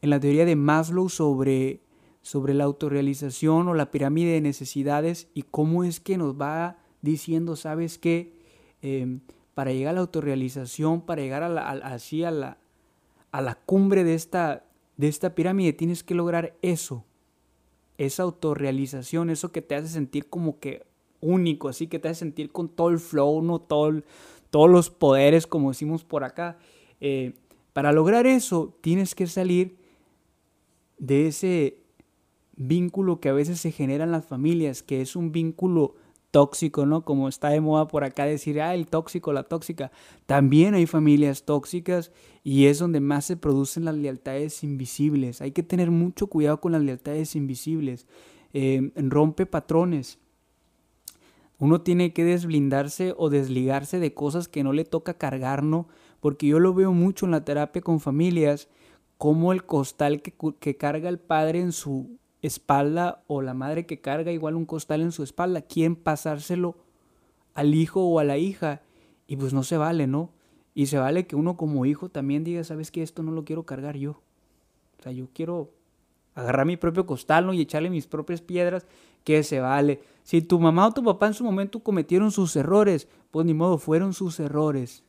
la 0.01 0.19
teoría 0.19 0.45
de 0.45 0.55
Maslow 0.55 1.09
sobre, 1.09 1.81
sobre 2.21 2.53
la 2.53 2.65
autorrealización 2.65 3.67
o 3.67 3.73
la 3.73 3.91
pirámide 3.91 4.33
de 4.33 4.41
necesidades 4.41 5.27
y 5.33 5.43
cómo 5.43 5.83
es 5.83 5.99
que 5.99 6.17
nos 6.17 6.39
va 6.39 6.77
diciendo, 7.01 7.55
¿sabes 7.55 7.97
qué? 7.97 8.33
Eh, 8.81 9.19
para 9.53 9.71
llegar 9.71 9.91
a 9.91 9.95
la 9.95 10.01
autorrealización, 10.01 11.01
para 11.01 11.21
llegar 11.21 11.43
a 11.43 11.49
la, 11.49 11.69
así 11.69 12.23
a 12.23 12.31
la, 12.31 12.57
a 13.31 13.41
la 13.41 13.55
cumbre 13.55 14.03
de 14.03 14.15
esta, 14.15 14.65
de 14.97 15.07
esta 15.07 15.35
pirámide, 15.35 15.73
tienes 15.73 16.03
que 16.03 16.15
lograr 16.15 16.57
eso, 16.61 17.05
esa 18.05 18.23
autorrealización, 18.23 19.29
eso 19.29 19.51
que 19.51 19.61
te 19.61 19.75
hace 19.75 19.87
sentir 19.87 20.27
como 20.27 20.59
que 20.59 20.83
único, 21.19 21.69
así 21.69 21.85
que 21.85 21.99
te 21.99 22.09
hace 22.09 22.19
sentir 22.19 22.51
con 22.51 22.67
todo 22.67 22.89
el 22.89 22.99
flow. 22.99 23.59
Todo 23.67 24.01
todos 24.49 24.69
los 24.69 24.89
poderes, 24.89 25.47
como 25.47 25.69
decimos 25.69 26.03
por 26.03 26.23
acá. 26.23 26.57
Eh, 26.99 27.33
para 27.73 27.91
lograr 27.91 28.25
eso, 28.25 28.75
tienes 28.81 29.15
que 29.15 29.27
salir 29.27 29.77
de 30.97 31.27
ese 31.27 31.77
vínculo 32.57 33.19
que 33.19 33.29
a 33.29 33.33
veces 33.33 33.59
se 33.61 33.71
genera 33.71 34.03
en 34.03 34.11
las 34.11 34.25
familias, 34.25 34.83
que 34.83 35.01
es 35.01 35.15
un 35.15 35.31
vínculo 35.31 35.95
tóxico, 36.31 36.85
¿no? 36.85 37.03
Como 37.03 37.27
está 37.27 37.49
de 37.49 37.61
moda 37.61 37.87
por 37.87 38.03
acá 38.03 38.25
decir, 38.25 38.61
ah, 38.61 38.73
el 38.73 38.87
tóxico, 38.87 39.33
la 39.33 39.43
tóxica. 39.43 39.91
También 40.25 40.73
hay 40.73 40.87
familias 40.87 41.43
tóxicas 41.43 42.11
y 42.43 42.65
es 42.65 42.79
donde 42.79 43.01
más 43.01 43.25
se 43.25 43.37
producen 43.37 43.85
las 43.85 43.95
lealtades 43.95 44.63
invisibles. 44.63 45.41
Hay 45.41 45.51
que 45.51 45.63
tener 45.63 45.91
mucho 45.91 46.27
cuidado 46.27 46.59
con 46.59 46.71
las 46.71 46.81
lealtades 46.81 47.35
invisibles. 47.35 48.07
Eh, 48.53 48.91
rompe 48.95 49.45
patrones. 49.45 50.17
Uno 51.59 51.81
tiene 51.81 52.11
que 52.11 52.23
desblindarse 52.23 53.13
o 53.17 53.29
desligarse 53.29 53.99
de 53.99 54.13
cosas 54.13 54.47
que 54.47 54.63
no 54.63 54.73
le 54.73 54.83
toca 54.83 55.13
cargar, 55.13 55.61
¿no? 55.63 55.87
Porque 56.19 56.47
yo 56.47 56.59
lo 56.59 56.73
veo 56.73 56.91
mucho 56.91 57.25
en 57.25 57.31
la 57.31 57.45
terapia 57.45 57.83
con 57.83 57.99
familias, 57.99 58.67
como 59.17 59.51
el 59.51 59.63
costal 59.65 60.23
que, 60.23 60.33
que 60.59 60.77
carga 60.77 61.07
el 61.07 61.19
padre 61.19 61.59
en 61.59 61.71
su 61.71 62.17
espalda 62.41 63.23
o 63.27 63.41
la 63.41 63.53
madre 63.53 63.85
que 63.85 64.01
carga 64.01 64.31
igual 64.31 64.55
un 64.55 64.65
costal 64.65 65.01
en 65.01 65.11
su 65.11 65.23
espalda, 65.23 65.61
quieren 65.61 65.95
pasárselo 65.95 66.75
al 67.53 67.75
hijo 67.75 68.03
o 68.05 68.19
a 68.19 68.23
la 68.23 68.37
hija 68.37 68.81
y 69.27 69.35
pues 69.37 69.53
no 69.53 69.63
se 69.63 69.77
vale, 69.77 70.07
¿no? 70.07 70.31
Y 70.73 70.87
se 70.87 70.97
vale 70.97 71.27
que 71.27 71.35
uno 71.35 71.57
como 71.57 71.85
hijo 71.85 72.09
también 72.09 72.43
diga, 72.43 72.63
sabes 72.63 72.91
que 72.91 73.03
esto 73.03 73.23
no 73.23 73.31
lo 73.31 73.43
quiero 73.43 73.63
cargar 73.63 73.97
yo. 73.97 74.21
O 74.99 75.03
sea, 75.03 75.11
yo 75.11 75.27
quiero 75.33 75.71
agarrar 76.33 76.65
mi 76.65 76.77
propio 76.77 77.05
costal 77.05 77.45
¿no? 77.45 77.53
y 77.53 77.61
echarle 77.61 77.89
mis 77.89 78.07
propias 78.07 78.41
piedras, 78.41 78.85
que 79.23 79.43
se 79.43 79.59
vale. 79.59 80.01
Si 80.23 80.41
tu 80.41 80.59
mamá 80.59 80.87
o 80.87 80.93
tu 80.93 81.03
papá 81.03 81.27
en 81.27 81.33
su 81.33 81.43
momento 81.43 81.81
cometieron 81.81 82.31
sus 82.31 82.55
errores, 82.55 83.07
pues 83.31 83.45
ni 83.45 83.53
modo, 83.53 83.77
fueron 83.77 84.13
sus 84.13 84.39
errores. 84.39 85.03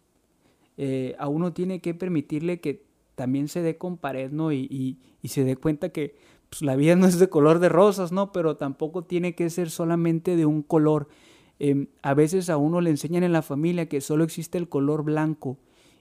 Eh, 0.77 1.15
a 1.19 1.29
uno 1.29 1.53
tiene 1.53 1.81
que 1.81 1.95
permitirle 1.95 2.61
que 2.61 2.85
también 3.15 3.49
se 3.49 3.63
dé 3.63 3.79
con 3.79 3.97
pared, 3.97 4.31
¿no? 4.31 4.53
Y, 4.53 4.99
y 5.23 5.29
se 5.29 5.45
dé 5.45 5.57
cuenta 5.57 5.91
que 5.91 6.17
pues 6.53 6.61
la 6.61 6.77
vida 6.77 6.97
no 6.97 7.07
es 7.07 7.19
de 7.19 7.31
color 7.31 7.59
de 7.61 7.71
rosas, 7.71 8.13
¿no? 8.13 8.31
Pero 8.31 8.57
tampoco 8.57 9.05
tiene 9.05 9.35
que 9.35 9.49
ser 9.49 9.71
solamente 9.71 10.37
de 10.37 10.45
un 10.45 10.63
color. 10.63 11.09
Em, 11.59 11.87
a 12.03 12.13
veces 12.13 12.51
a 12.51 12.59
uno 12.59 12.83
le 12.83 12.91
enseñan 12.91 13.23
en 13.23 13.33
la 13.33 13.41
familia 13.41 13.89
que 13.89 14.03
solo 14.03 14.23
existe 14.23 14.59
el 14.59 14.69
color 14.69 15.03
blanco 15.03 15.59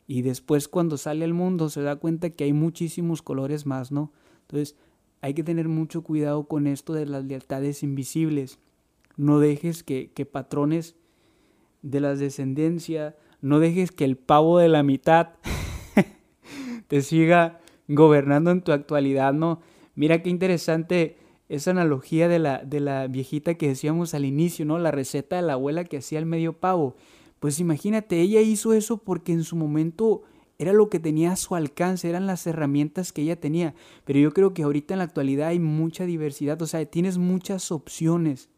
y 0.08 0.24
después 0.24 0.68
cuando 0.68 0.98
sale 0.98 1.24
al 1.24 1.34
mundo 1.34 1.70
se 1.70 1.82
da 1.82 1.96
cuenta 1.96 2.32
que 2.32 2.44
hay 2.44 2.52
muchísimos 2.52 3.22
colores 3.22 3.66
más, 3.66 3.94
¿no? 3.94 4.12
Entonces 4.42 4.76
hay 5.22 5.34
que 5.34 5.44
tener 5.44 5.70
mucho 5.70 6.04
cuidado 6.04 6.46
con 6.48 6.68
esto 6.68 6.94
de 6.94 7.06
las 7.06 7.24
lealtades 7.24 7.82
invisibles. 7.82 8.60
No 9.16 9.40
dejes 9.40 9.84
que, 9.84 10.12
que 10.12 10.26
patrones 10.26 10.96
de 11.82 12.02
la 12.02 12.16
descendencia, 12.16 13.16
no 13.40 13.60
dejes 13.60 13.92
que 13.92 14.04
el 14.04 14.18
pavo 14.18 14.58
de 14.58 14.68
la 14.68 14.84
mitad 14.84 15.30
te 16.88 17.02
siga 17.02 17.62
gobernando 17.88 18.52
en 18.52 18.62
tu 18.62 18.74
actualidad, 18.74 19.32
¿no? 19.32 19.62
Mira 19.96 20.22
qué 20.22 20.30
interesante 20.30 21.18
esa 21.50 21.72
analogía 21.72 22.28
de 22.28 22.40
la, 22.40 22.60
de 22.64 22.80
la 22.80 23.08
viejita 23.08 23.56
que 23.56 23.68
decíamos 23.68 24.14
al 24.14 24.26
inicio, 24.26 24.66
¿no? 24.66 24.80
La 24.80 24.92
receta 24.92 25.36
de 25.36 25.42
la 25.42 25.54
abuela 25.54 25.84
que 25.84 25.98
hacía 25.98 26.20
el 26.20 26.26
medio 26.26 26.54
pavo. 26.54 26.96
Pues 27.40 27.60
imagínate, 27.60 28.22
ella 28.22 28.40
hizo 28.42 28.74
eso 28.74 28.98
porque 28.98 29.34
en 29.34 29.44
su 29.44 29.56
momento 29.56 30.24
era 30.58 30.74
lo 30.74 30.90
que 30.90 31.00
tenía 31.00 31.32
a 31.32 31.36
su 31.36 31.56
alcance, 31.56 32.08
eran 32.08 32.28
las 32.28 32.46
herramientas 32.46 33.12
que 33.12 33.24
ella 33.24 33.40
tenía. 33.40 33.74
Pero 34.06 34.20
yo 34.20 34.32
creo 34.32 34.54
que 34.54 34.64
ahorita 34.64 34.94
en 34.94 35.00
la 35.00 35.06
actualidad 35.06 35.48
hay 35.48 35.60
mucha 35.60 36.06
diversidad, 36.06 36.62
o 36.62 36.68
sea, 36.68 36.86
tienes 36.86 37.18
muchas 37.18 37.72
opciones 37.72 38.50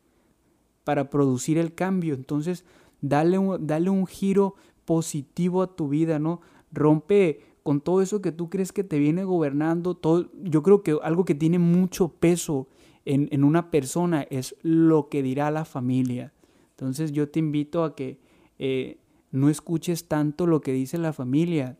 para 0.83 1.09
producir 1.09 1.57
el 1.57 1.73
cambio. 1.73 2.13
Entonces, 2.13 2.65
dale 3.01 3.37
un, 3.37 3.65
dale 3.65 3.89
un 3.89 4.05
giro 4.05 4.55
positivo 4.85 5.61
a 5.63 5.75
tu 5.75 5.87
vida, 5.87 6.19
¿no? 6.19 6.41
Rompe 6.71 7.39
con 7.63 7.79
todo 7.79 8.01
eso 8.01 8.21
que 8.21 8.31
tú 8.31 8.49
crees 8.49 8.71
que 8.71 8.83
te 8.83 8.99
viene 8.99 9.23
gobernando, 9.23 9.95
todo, 9.95 10.29
yo 10.43 10.61
creo 10.61 10.83
que 10.83 10.97
algo 11.01 11.25
que 11.25 11.33
tiene 11.33 11.59
mucho 11.59 12.09
peso 12.09 12.67
en, 13.05 13.43
una 13.43 13.71
persona 13.71 14.23
es 14.29 14.55
lo 14.61 15.09
que 15.09 15.23
dirá 15.23 15.49
la 15.49 15.65
familia. 15.65 16.33
Entonces 16.71 17.11
yo 17.11 17.29
te 17.29 17.39
invito 17.39 17.83
a 17.83 17.95
que 17.95 18.19
eh, 18.59 18.97
no 19.31 19.49
escuches 19.49 20.07
tanto 20.07 20.45
lo 20.45 20.61
que 20.61 20.73
dice 20.73 20.97
la 20.97 21.13
familia 21.13 21.77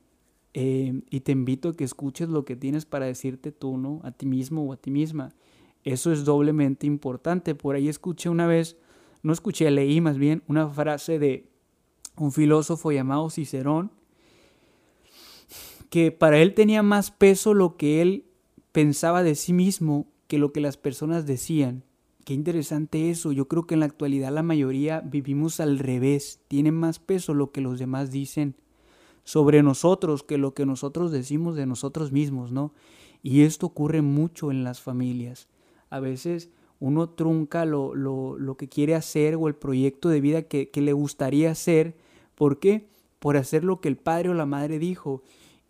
eh, 0.54 1.02
y 1.10 1.22
te 1.22 1.32
invito 1.32 1.70
a 1.70 1.76
que 1.76 1.84
escuches 1.84 2.30
lo 2.30 2.46
que 2.46 2.56
tienes 2.56 2.86
para 2.86 3.06
decirte 3.06 3.52
tú, 3.52 3.78
¿no? 3.78 4.02
A 4.04 4.12
ti 4.12 4.26
mismo 4.26 4.64
o 4.64 4.74
a 4.74 4.78
ti 4.78 4.92
misma. 4.92 5.34
Eso 5.84 6.12
es 6.12 6.24
doblemente 6.26 6.88
importante. 6.88 7.56
Por 7.56 7.76
ahí 7.76 7.90
escuché 7.90 8.30
una 8.30 8.48
vez, 8.48 8.78
no 9.22 9.34
escuché, 9.34 9.70
leí 9.72 10.00
más 10.00 10.18
bien 10.18 10.44
una 10.48 10.68
frase 10.70 11.20
de 11.20 11.50
un 12.16 12.32
filósofo 12.32 12.92
llamado 12.92 13.30
Cicerón, 13.30 13.92
que 15.94 16.12
para 16.12 16.40
él 16.40 16.56
tenía 16.56 16.82
más 16.82 17.12
peso 17.12 17.54
lo 17.54 17.78
que 17.78 18.02
él 18.02 18.26
pensaba 18.72 19.22
de 19.22 19.36
sí 19.36 19.54
mismo 19.54 20.08
que 20.26 20.40
lo 20.40 20.52
que 20.52 20.60
las 20.60 20.76
personas 20.76 21.28
decían. 21.28 21.84
Qué 22.26 22.34
interesante 22.34 23.12
eso. 23.12 23.32
Yo 23.32 23.48
creo 23.48 23.68
que 23.68 23.76
en 23.76 23.82
la 23.82 23.86
actualidad 23.86 24.34
la 24.34 24.42
mayoría 24.42 25.02
vivimos 25.02 25.60
al 25.60 25.78
revés. 25.78 26.40
Tiene 26.48 26.72
más 26.72 26.98
peso 26.98 27.36
lo 27.36 27.52
que 27.52 27.62
los 27.62 27.78
demás 27.78 28.10
dicen 28.10 28.56
sobre 29.24 29.62
nosotros 29.62 30.24
que 30.24 30.40
lo 30.40 30.56
que 30.56 30.66
nosotros 30.66 31.12
decimos 31.12 31.56
de 31.56 31.68
nosotros 31.68 32.12
mismos, 32.12 32.52
¿no? 32.52 32.74
Y 33.22 33.42
esto 33.42 33.68
ocurre 33.68 34.02
mucho 34.02 34.50
en 34.50 34.64
las 34.64 34.82
familias. 34.82 35.48
A 35.92 36.00
veces 36.00 36.50
uno 36.80 37.12
trunca 37.12 37.66
lo, 37.66 37.94
lo, 37.94 38.40
lo 38.40 38.58
que 38.58 38.68
quiere 38.68 38.96
hacer 38.96 39.36
o 39.36 39.48
el 39.48 39.54
proyecto 39.54 40.10
de 40.10 40.22
vida 40.22 40.42
que, 40.42 40.72
que 40.72 40.82
le 40.82 40.94
gustaría 40.94 41.52
hacer. 41.52 41.96
¿Por 42.34 42.58
qué? 42.58 42.88
Por 43.20 43.38
hacer 43.38 43.64
lo 43.64 43.80
que 43.80 43.90
el 43.90 43.98
padre 43.98 44.30
o 44.30 44.34
la 44.34 44.48
madre 44.48 44.80
dijo. 44.80 45.22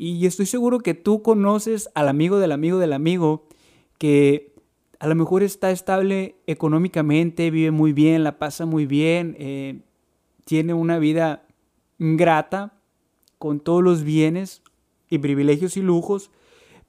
Y 0.05 0.25
estoy 0.25 0.47
seguro 0.47 0.79
que 0.79 0.95
tú 0.95 1.21
conoces 1.21 1.89
al 1.95 2.09
amigo 2.09 2.37
del 2.37 2.51
amigo 2.51 2.77
del 2.77 2.91
amigo 2.91 3.47
que 3.97 4.53
a 4.99 5.07
lo 5.07 5.15
mejor 5.15 5.43
está 5.43 5.71
estable 5.71 6.35
económicamente, 6.45 7.49
vive 7.51 7.71
muy 7.71 7.93
bien, 7.93 8.25
la 8.25 8.37
pasa 8.37 8.65
muy 8.65 8.85
bien, 8.85 9.37
eh, 9.39 9.79
tiene 10.43 10.73
una 10.73 10.99
vida 10.99 11.47
grata 11.99 12.81
con 13.39 13.61
todos 13.61 13.81
los 13.81 14.03
bienes 14.03 14.61
y 15.09 15.19
privilegios 15.19 15.77
y 15.77 15.81
lujos, 15.81 16.31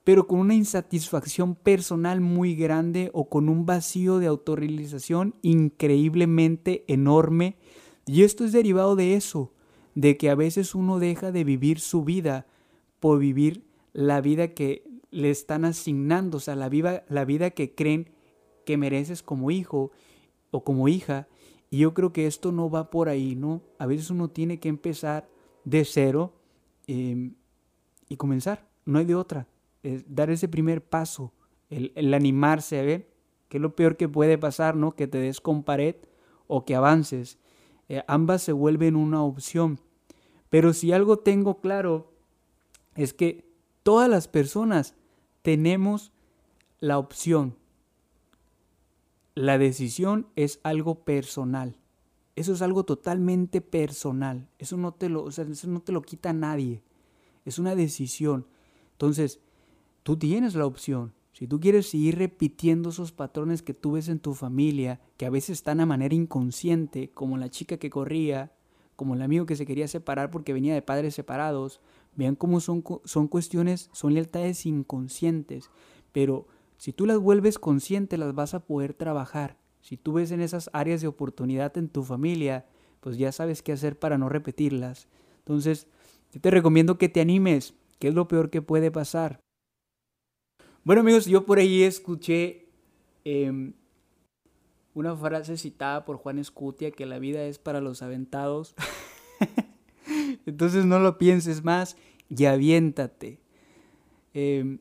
pero 0.03 0.27
con 0.27 0.41
una 0.41 0.57
insatisfacción 0.57 1.55
personal 1.55 2.21
muy 2.21 2.57
grande 2.57 3.11
o 3.13 3.29
con 3.29 3.49
un 3.49 3.65
vacío 3.65 4.19
de 4.19 4.27
autorrealización 4.27 5.37
increíblemente 5.41 6.85
enorme. 6.89 7.59
Y 8.07 8.25
esto 8.25 8.45
es 8.45 8.51
derivado 8.51 8.97
de 8.97 9.15
eso, 9.15 9.53
de 9.95 10.17
que 10.17 10.31
a 10.31 10.35
veces 10.35 10.75
uno 10.75 10.99
deja 10.99 11.31
de 11.31 11.45
vivir 11.45 11.79
su 11.79 12.03
vida 12.03 12.49
por 13.05 13.19
vivir 13.19 13.67
la 13.93 14.23
vida 14.23 14.55
que 14.55 14.89
le 15.11 15.29
están 15.29 15.67
asignando, 15.67 16.39
o 16.39 16.41
sea, 16.41 16.57
la, 16.57 16.71
la 17.07 17.25
vida 17.27 17.51
que 17.51 17.75
creen 17.75 18.09
que 18.65 18.79
mereces 18.79 19.23
como 19.23 19.51
hijo 19.51 19.91
o 20.51 20.65
como 20.65 20.89
hija. 20.89 21.29
Y 21.69 21.81
yo 21.81 21.93
creo 21.93 22.15
que 22.15 22.27
esto 22.27 22.51
no 22.51 22.71
va 22.71 22.89
por 22.89 23.11
ahí, 23.11 23.35
¿no? 23.37 23.61
A 23.79 23.85
veces 23.85 24.09
uno 24.09 24.31
tiene 24.31 24.59
que 24.59 24.71
empezar 24.71 25.29
de 25.65 25.85
cero 25.85 26.33
em, 26.87 27.35
y 28.09 28.17
comenzar, 28.17 28.71
no 28.87 28.99
hay 28.99 29.05
de 29.05 29.17
otra. 29.17 29.49
dar 30.07 30.31
ese 30.31 30.49
primer 30.49 30.83
paso, 30.83 31.35
el, 31.69 32.15
animarse 32.15 32.81
a 32.81 32.85
ver 32.85 33.11
qué 33.51 33.59
es 33.59 33.61
lo 33.61 33.77
peor 33.77 33.99
que 33.99 34.09
puede 34.09 34.39
pasar, 34.39 34.77
¿no? 34.77 34.97
Que 34.97 35.07
te 35.09 35.19
des 35.19 35.43
con 35.43 35.63
pared 35.63 35.97
o 36.47 36.65
que 36.65 36.75
avances. 36.75 37.39
Eh, 37.91 38.03
ambas 38.09 38.41
se 38.41 38.53
vuelven 38.53 38.97
una 38.97 39.23
opción. 39.23 39.79
Pero 40.49 40.73
si 40.73 40.93
algo 40.93 41.19
tengo 41.19 41.61
claro 41.61 42.14
es 42.97 43.15
que 43.15 43.51
todas 43.83 44.09
las 44.09 44.29
personas 44.29 44.95
tenemos 45.43 46.13
la 46.81 46.99
opción. 46.99 47.57
La 49.35 49.59
decisión 49.59 50.29
es 50.37 50.61
algo 50.63 51.05
personal. 51.05 51.77
Eso 52.37 52.53
es 52.53 52.63
algo 52.63 52.85
totalmente 52.85 53.61
personal. 53.61 54.49
Eso 54.59 54.77
no 54.77 54.93
te 54.93 55.09
lo, 55.09 55.29
no 55.67 55.81
te 55.81 55.93
lo 55.93 56.03
quita 56.03 56.33
nadie. 56.33 56.83
Es 57.45 57.59
una 57.59 57.75
decisión. 57.75 58.47
Entonces, 58.93 59.41
tú 60.03 60.17
tienes 60.17 60.55
la 60.55 60.67
opción. 60.67 61.13
Si 61.33 61.49
tú 61.49 61.59
quieres 61.59 61.91
seguir 61.91 62.17
repitiendo 62.19 62.91
esos 62.91 63.11
patrones 63.11 63.63
que 63.63 63.75
tú 63.75 63.93
ves 63.93 64.09
en 64.09 64.21
tu 64.21 64.35
familia, 64.35 65.01
que 65.17 65.27
a 65.27 65.31
veces 65.31 65.59
están 65.59 65.81
a 65.81 65.87
manera 65.87 66.15
inconsciente, 66.15 67.11
como 67.11 67.37
la 67.39 67.51
chica 67.51 67.77
que 67.77 67.91
corría, 67.91 68.53
como 68.95 69.15
el 69.15 69.23
amigo 69.23 69.47
que 69.47 69.57
se 69.57 69.67
quería 69.67 69.89
separar 69.89 70.31
porque 70.31 70.53
venía 70.53 70.75
de 70.75 70.83
padres 70.83 71.15
separados, 71.15 71.81
Vean 72.17 72.37
cómo 72.37 72.61
son, 72.61 72.85
son 73.05 73.29
cuestiones, 73.29 73.91
son 73.93 74.15
lealtades 74.15 74.67
inconscientes, 74.67 75.71
pero 76.13 76.47
si 76.77 76.93
tú 76.93 77.07
las 77.07 77.19
vuelves 77.19 77.59
conscientes 77.59 78.19
las 78.19 78.35
vas 78.35 78.55
a 78.55 78.61
poder 78.61 78.95
trabajar. 78.95 79.57
Si 79.81 79.97
tú 79.97 80.15
ves 80.15 80.31
en 80.31 80.41
esas 80.41 80.71
áreas 80.73 81.01
de 81.01 81.09
oportunidad 81.09 81.77
en 81.77 81.89
tu 81.89 82.03
familia, 82.03 82.67
pues 83.01 83.19
ya 83.19 83.33
sabes 83.33 83.63
qué 83.63 83.73
hacer 83.73 83.99
para 83.99 84.17
no 84.17 84.29
repetirlas. 84.29 85.09
Entonces, 85.39 85.87
yo 86.33 86.41
te 86.41 86.51
recomiendo 86.51 86.97
que 86.97 87.09
te 87.09 87.21
animes, 87.21 87.75
que 87.99 88.09
es 88.09 88.15
lo 88.15 88.29
peor 88.29 88.51
que 88.51 88.63
puede 88.63 88.91
pasar. 88.91 89.41
Bueno 90.85 91.01
amigos, 91.01 91.27
yo 91.27 91.47
por 91.47 91.59
ahí 91.59 91.83
escuché 91.83 92.67
em, 93.25 93.73
una 94.95 95.17
frase 95.17 95.57
citada 95.57 96.05
por 96.05 96.17
Juan 96.17 96.39
Escutia, 96.39 96.91
que 96.91 97.07
la 97.07 97.19
vida 97.19 97.45
es 97.45 97.59
para 97.59 97.81
los 97.81 98.03
aventados. 98.03 98.75
Entonces 100.47 100.85
no 100.85 100.99
lo 100.99 101.19
pienses 101.19 101.65
más 101.65 101.97
y 102.29 102.45
aviéntate. 102.45 103.39
Em, 104.33 104.79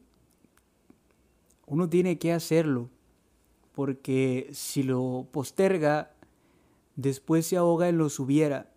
uno 1.65 1.89
tiene 1.89 2.17
que 2.17 2.33
hacerlo, 2.33 2.89
porque 3.73 4.49
si 4.51 4.83
lo 4.83 5.27
posterga, 5.31 6.11
después 6.95 7.47
se 7.47 7.57
ahoga 7.57 7.89
en 7.89 7.97
los 7.97 8.19
hubiera, 8.19 8.71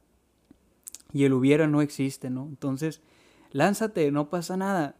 y 1.12 1.24
el 1.24 1.32
hubiera 1.32 1.66
no 1.66 1.82
existe, 1.82 2.30
¿no? 2.30 2.46
Entonces, 2.46 3.00
lánzate, 3.50 4.10
no 4.10 4.28
pasa 4.28 4.56
nada. 4.56 4.96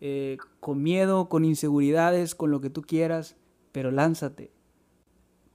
Eh, 0.00 0.38
con 0.60 0.82
miedo, 0.82 1.28
con 1.28 1.44
inseguridades, 1.44 2.34
con 2.34 2.50
lo 2.50 2.60
que 2.60 2.70
tú 2.70 2.82
quieras, 2.82 3.36
pero 3.72 3.90
lánzate. 3.90 4.52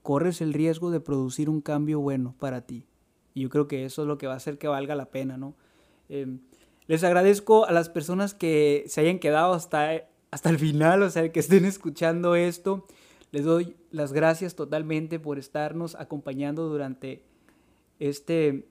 Corres 0.01 0.41
el 0.41 0.53
riesgo 0.53 0.91
de 0.91 0.99
producir 0.99 1.49
un 1.49 1.61
cambio 1.61 1.99
bueno 2.01 2.35
para 2.37 2.61
ti. 2.61 2.85
Y 3.33 3.41
yo 3.41 3.49
creo 3.49 3.67
que 3.67 3.85
eso 3.85 4.03
es 4.03 4.07
lo 4.07 4.17
que 4.17 4.27
va 4.27 4.33
a 4.33 4.37
hacer 4.37 4.57
que 4.57 4.67
valga 4.67 4.95
la 4.95 5.11
pena, 5.11 5.37
¿no? 5.37 5.55
Em, 6.09 6.39
les 6.87 7.03
agradezco 7.03 7.65
a 7.65 7.71
las 7.71 7.89
personas 7.89 8.33
que 8.33 8.83
se 8.87 9.01
hayan 9.01 9.19
quedado 9.19 9.53
hasta, 9.53 10.03
hasta 10.31 10.49
el 10.49 10.59
final, 10.59 11.01
o 11.03 11.09
sea, 11.09 11.31
que 11.31 11.39
estén 11.39 11.65
escuchando 11.65 12.35
esto. 12.35 12.85
Les 13.31 13.45
doy 13.45 13.75
las 13.89 14.13
gracias 14.13 14.55
totalmente 14.55 15.19
por 15.19 15.39
estarnos 15.39 15.95
acompañando 15.95 16.67
durante 16.69 17.23
este 17.99 18.67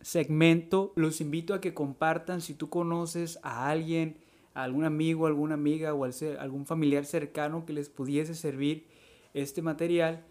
segmento. 0.00 0.92
Los 0.96 1.20
invito 1.20 1.52
a 1.52 1.60
que 1.60 1.74
compartan 1.74 2.40
si 2.40 2.54
tú 2.54 2.70
conoces 2.70 3.38
a 3.42 3.68
alguien, 3.68 4.16
a 4.54 4.62
algún 4.62 4.84
amigo, 4.84 5.26
alguna 5.26 5.54
amiga 5.54 5.92
o 5.92 6.04
algún 6.38 6.64
familiar 6.64 7.04
cercano 7.04 7.66
que 7.66 7.74
les 7.74 7.90
pudiese 7.90 8.34
servir 8.34 8.86
este 9.34 9.60
material, 9.60 10.24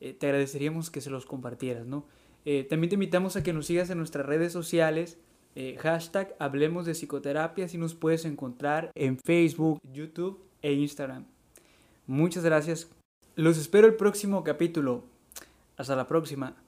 eh, 0.00 0.12
te 0.12 0.26
agradeceríamos 0.26 0.90
que 0.90 1.00
se 1.00 1.10
los 1.10 1.26
compartieras, 1.26 1.86
¿no? 1.86 2.06
Eh, 2.44 2.64
también 2.68 2.88
te 2.88 2.94
invitamos 2.94 3.36
a 3.36 3.42
que 3.42 3.52
nos 3.52 3.66
sigas 3.66 3.90
en 3.90 3.98
nuestras 3.98 4.26
redes 4.26 4.52
sociales, 4.52 5.18
eh, 5.54 5.76
hashtag 5.78 6.34
Hablemos 6.38 6.86
de 6.86 6.94
Psicoterapia, 6.94 7.68
si 7.68 7.78
nos 7.78 7.94
puedes 7.94 8.24
encontrar 8.24 8.90
en 8.94 9.18
Facebook, 9.18 9.78
YouTube 9.92 10.42
e 10.62 10.72
Instagram. 10.72 11.26
Muchas 12.06 12.44
gracias. 12.44 12.90
Los 13.34 13.58
espero 13.58 13.86
el 13.86 13.94
próximo 13.94 14.44
capítulo. 14.44 15.04
Hasta 15.76 15.96
la 15.96 16.06
próxima. 16.06 16.61